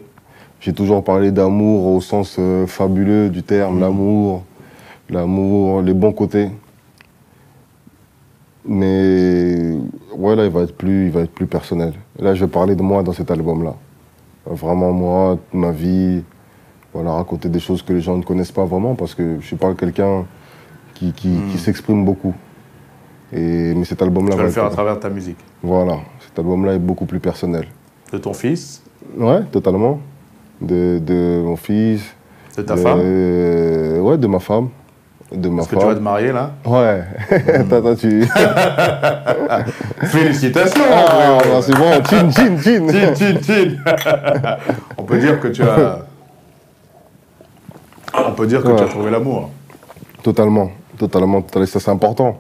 [0.61, 4.45] J'ai toujours parlé d'amour au sens euh, fabuleux du terme, l'amour,
[5.09, 6.51] l'amour, les bons côtés.
[8.67, 9.77] Mais
[10.17, 11.95] ouais, là, il va être plus, il va être plus personnel.
[12.19, 13.75] Là, je vais parler de moi dans cet album-là.
[14.47, 16.23] Vraiment moi, ma vie,
[16.95, 19.57] voilà, raconter des choses que les gens ne connaissent pas vraiment, parce que je suis
[19.57, 20.25] pas quelqu'un
[20.95, 22.33] qui, qui, qui s'exprime beaucoup.
[23.33, 25.39] Et, mais cet album-là Tu vas va le faire à travers ta musique.
[25.63, 27.67] Voilà, cet album-là est beaucoup plus personnel.
[28.13, 28.81] De ton fils,
[29.19, 29.99] Ouais, totalement.
[30.61, 32.03] De, de mon fils.
[32.57, 34.69] de ta de- femme Ouais, de ma femme.
[35.33, 36.03] De ma Est-ce que tu vas te femme.
[36.05, 37.03] marier là Ouais.
[37.55, 38.25] Attends, attends, tu.
[40.07, 42.87] Félicitations Ah, c'est bon, chin, chin, chin.
[42.87, 44.57] Tin, tin, tin.
[44.97, 45.99] On peut dire que tu as.
[48.17, 49.51] On peut dire que tu as trouvé l'amour.
[50.23, 51.67] Totalement, totalement, totalement.
[51.67, 52.39] Ça, c'est important.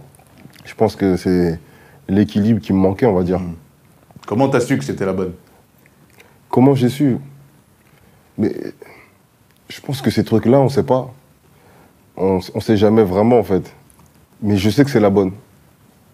[0.65, 1.59] Je pense que c'est
[2.09, 3.41] l'équilibre qui me manquait, on va dire.
[4.27, 5.33] Comment t'as su que c'était la bonne?
[6.49, 7.19] Comment j'ai su?
[8.39, 8.53] Mais
[9.69, 11.13] je pense que ces trucs-là, on ne sait pas.
[12.17, 13.75] On ne sait jamais vraiment, en fait.
[14.41, 15.33] Mais je sais que c'est la bonne.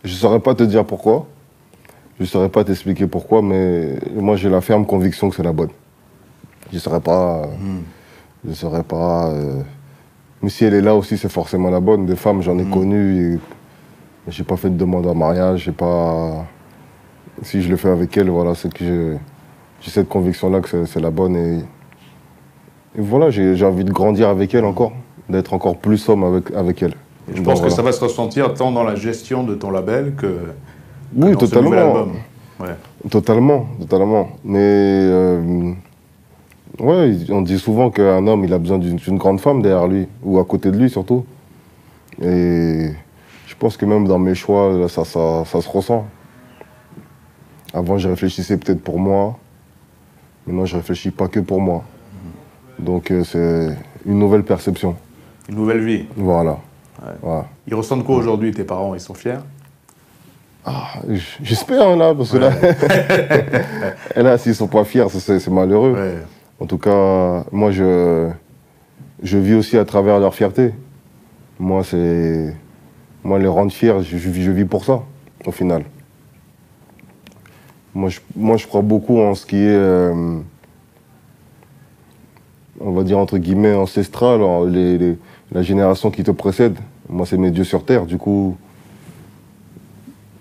[0.03, 1.27] Je ne saurais pas te dire pourquoi.
[2.19, 5.53] Je ne saurais pas t'expliquer pourquoi, mais moi, j'ai la ferme conviction que c'est la
[5.53, 5.71] bonne.
[6.71, 7.49] Je ne saurais pas.
[8.45, 9.29] Je ne saurais pas.
[9.31, 9.61] euh,
[10.43, 12.07] Mais si elle est là aussi, c'est forcément la bonne.
[12.07, 13.35] Des femmes, j'en ai connu.
[13.35, 13.39] Et...
[14.27, 15.65] mais J'ai pas fait de demande en mariage.
[15.65, 16.47] J'ai pas.
[17.43, 19.17] Si je le fais avec elle, voilà, c'est que
[19.81, 21.37] j'ai cette conviction-là que c'est- la bonne.
[21.37, 24.93] Et, et voilà, j'ai j'ai envie de grandir avec elle encore,
[25.29, 26.93] d'être encore plus homme avec, avec elle.
[27.31, 29.71] Et je Donc, pense que ça va se ressentir tant dans la gestion de ton
[29.71, 30.27] label que,
[31.13, 31.71] dans ce nouvel totalement.
[31.97, 32.13] album.
[32.61, 32.77] Ouais.
[33.11, 34.29] Totalement, totalement.
[34.45, 35.73] Mais euh,
[36.81, 40.39] ouais, on dit souvent qu'un homme, il a besoin d'une grande femme derrière lui, ou
[40.39, 41.25] à côté de lui surtout.
[42.23, 42.91] Et
[43.47, 46.07] je pense que même dans mes choix, là, ça, ça, ça se ressent.
[47.73, 49.39] Avant, je réfléchissais peut-être pour moi.
[50.47, 51.85] Maintenant, je réfléchis pas que pour moi.
[52.79, 53.77] Donc, euh, c'est
[54.07, 54.97] une nouvelle perception.
[55.49, 56.07] Une nouvelle vie.
[56.17, 56.59] Voilà.
[57.23, 57.47] Voilà.
[57.67, 58.95] Ils ressentent quoi aujourd'hui, tes parents?
[58.95, 59.39] Ils sont fiers?
[61.09, 62.51] J- J'espère, là, parce que là,
[64.17, 65.93] là s'ils sont pas fiers, c'est- c'est malheureux.
[65.93, 66.19] Ouais.
[66.61, 68.29] En tout cas, moi, je,
[69.23, 70.73] vis aussi à travers leur fierté.
[71.59, 72.55] Moi, c'est.
[73.25, 75.03] Moi, les rendre fiers, je, vis- pour ça,
[75.47, 75.85] au final.
[77.95, 79.69] Moi je, moi, je crois beaucoup en ce qui est.
[79.69, 80.39] euh,
[82.79, 84.41] on va dire entre guillemets ancestral,
[85.53, 86.79] la génération qui te précède.
[87.09, 88.07] Moi, c'est mes dieux sur terre.
[88.07, 88.57] Du coup,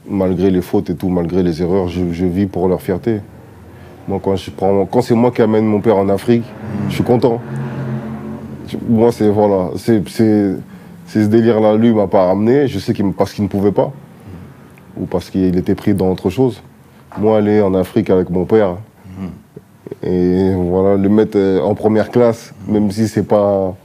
[0.07, 3.19] malgré les fautes et tout, malgré les erreurs, je vis pour leur fierté.
[4.09, 6.43] Moi, quand, je prends, quand c'est moi qui amène mon père en Afrique,
[6.89, 7.39] je suis content.
[8.89, 12.67] Moi, c'est voilà, c'est ce délire-là, lui m'a pas ramené.
[12.67, 13.91] Je sais qu'il me- parce qu'il ne pouvait pas,
[14.97, 16.63] ou parce qu'il était pris dans autre chose.
[17.19, 18.77] Moi, aller en Afrique avec mon père,
[20.01, 23.75] et voilà, le mettre euh, en première classe, même si c'est pas,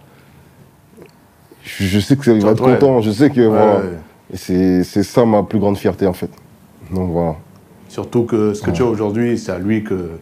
[1.62, 2.74] je, sais que il va être Ouais.
[2.74, 3.02] content.
[3.02, 3.98] Je sais que voilà, ouais.
[4.34, 6.30] C'est ça ma plus grande fierté en fait.
[6.90, 7.34] Donc voilà,
[7.94, 10.18] Surtout que ce que tu as aujourd'hui, c'est à lui que,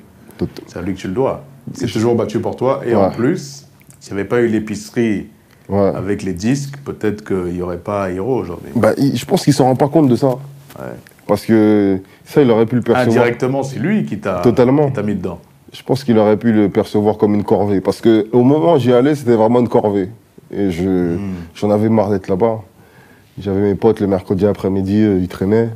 [0.66, 1.42] C'est à lui que tu le dois.
[1.70, 2.82] Il s'est toujours battu pour toi.
[2.84, 3.66] Et en plus,
[3.98, 5.28] s'il n'y avait pas eu l'épicerie
[5.70, 5.92] Ouais.
[5.94, 8.72] avec les disques, peut-être qu'il n'y aurait pas Hiro aujourd'hui.
[8.76, 10.36] Bah, je pense qu'il s'en rend pas compte de ça.
[11.26, 13.16] Parce que ça, il aurait pu le percevoir.
[13.16, 14.42] Indirectement, c'est lui qui t'a
[15.02, 15.40] mis dedans.
[15.72, 17.80] Je pense qu'il aurait pu le percevoir comme une corvée.
[17.80, 20.10] Parce que au moment où j'y allais, c'était vraiment une corvée.
[20.54, 21.16] Et je,
[21.54, 22.60] j'en avais marre d'être là-bas.
[23.38, 25.70] J'avais mes potes le mercredi après-midi, euh, ils traînaient.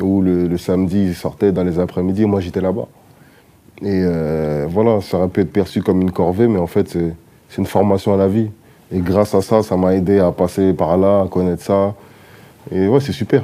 [0.00, 2.24] Ou le, le samedi, ils sortaient dans les après-midi.
[2.26, 2.86] Moi, j'étais là-bas.
[3.82, 7.14] Et euh, voilà, ça aurait pu être perçu comme une corvée, mais en fait, c'est,
[7.58, 8.50] une formation à la vie.
[8.92, 11.94] Et grâce à ça, ça m'a aidé à passer par là, à connaître ça.
[12.70, 13.42] Et ouais, c'est super.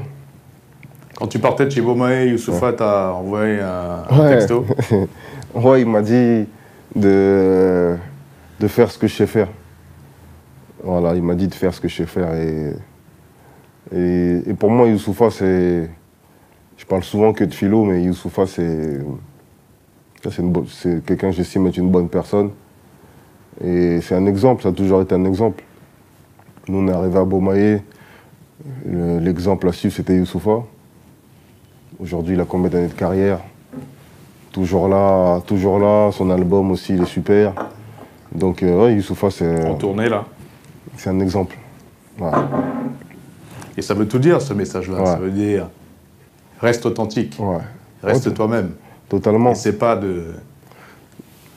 [1.16, 4.30] Quand tu partais de chez Bomae, Youssoufa t'a envoyé un, un Ouais.
[4.36, 4.64] texto.
[5.54, 6.46] Ouais, il m'a dit
[6.96, 7.94] de,
[8.58, 9.46] de faire ce que je sais faire.
[10.82, 12.34] Voilà, il m'a dit de faire ce que je sais faire.
[12.34, 12.72] Et,
[13.94, 15.88] et, et pour moi, Youssoufa, c'est.
[16.84, 19.00] Je parle souvent que de philo, mais Youssoufa, c'est.
[21.06, 22.50] quelqu'un que j'estime être une bonne personne.
[23.64, 25.62] Et c'est un exemple, ça a toujours été un exemple.
[26.68, 27.80] Nous, on est arrivé à Beaumaye,
[28.86, 30.62] le- l'exemple à suivre, c'était Youssoufa.
[31.98, 33.38] Aujourd'hui, il a combien d'années de carrière?
[34.52, 37.54] Toujours là, toujours là, son album aussi, il est super.
[38.34, 40.24] Donc, euh, ouais, Youssoufa, c'est En tournée, là.
[40.98, 41.56] c'est un exemple.
[42.20, 42.30] Ouais.
[43.76, 44.98] Et ça veut tout dire, ce message-là.
[45.00, 45.06] Ouais.
[45.06, 45.68] Ça veut dire
[46.60, 47.58] reste authentique, Ouais.
[48.02, 48.72] reste toi-même.
[49.08, 49.52] Totalement.
[49.52, 50.34] Et c'est pas de.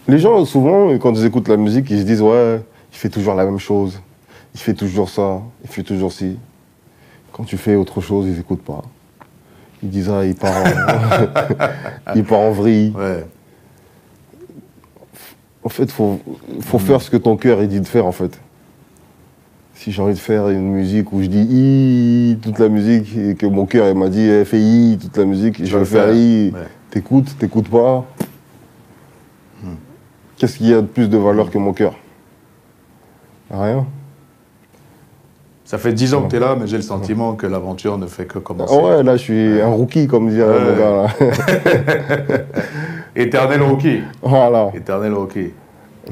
[0.08, 3.34] Les gens, souvent, quand ils écoutent la musique, ils se disent Ouais, il fait toujours
[3.36, 4.00] la même chose.
[4.54, 5.41] Il fait toujours ça.
[5.64, 6.38] Il fait toujours ci.
[7.32, 8.82] Quand tu fais autre chose, ils n'écoutent pas.
[9.84, 12.93] Ils disent Ah, il part en, il part en vrille.
[12.98, 13.26] Ouais.
[15.64, 16.20] En fait, il faut,
[16.62, 18.39] faut faire ce que ton cœur il dit de faire, en fait.
[19.80, 23.36] Si j'ai envie de faire une musique où je dis i toute la musique et
[23.36, 26.11] que mon cœur m'a dit eh, fais i toute la musique, je vais le faire
[26.13, 26.51] i.
[26.53, 26.61] Ouais.
[26.89, 28.03] T'écoutes, t'écoutes pas.
[30.38, 31.93] Qu'est-ce qu'il y a de plus de valeur que mon cœur?
[33.51, 33.86] Rien.
[35.63, 38.07] Ça fait dix ans que tu es là, mais j'ai le sentiment que l'aventure ne
[38.07, 38.73] fait que commencer.
[38.75, 40.71] Ah ouais, là je suis un rookie comme dirait Ouais.
[40.71, 42.38] mon gars là.
[43.15, 44.01] Éternel rookie.
[44.21, 44.71] voilà.
[44.73, 45.51] Éternel rookie.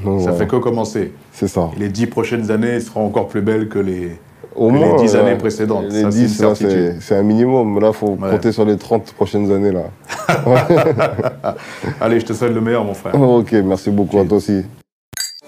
[0.04, 0.38] Donc, Ça voilà.
[0.38, 1.14] fait que commencer.
[1.32, 1.70] C'est ça.
[1.76, 4.18] Et les dix prochaines années seront encore plus belles que les.
[4.56, 5.86] Au que les moins, 10 euh, années précédentes.
[5.90, 6.54] Les Ça, c'est 10, une là,
[7.02, 7.80] c'est un minimum.
[7.80, 8.30] Là, il faut Ouais.
[8.32, 9.72] compter sur les 30 prochaines années.
[9.74, 9.84] là.
[12.02, 13.20] Allez, je te souhaite le meilleur, mon frère.
[13.20, 14.64] ok, merci beaucoup à toi aussi.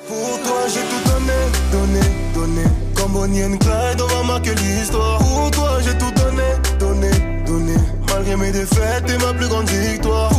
[0.07, 1.33] Pour toi j'ai tout donné,
[1.71, 2.63] donné, donné
[2.95, 6.43] Comme Bonnie and Clyde on va marquer l'histoire Pour toi j'ai tout donné,
[6.79, 7.09] donné,
[7.45, 7.73] donné
[8.13, 10.29] Malgré mes défaites et ma plus grande victoire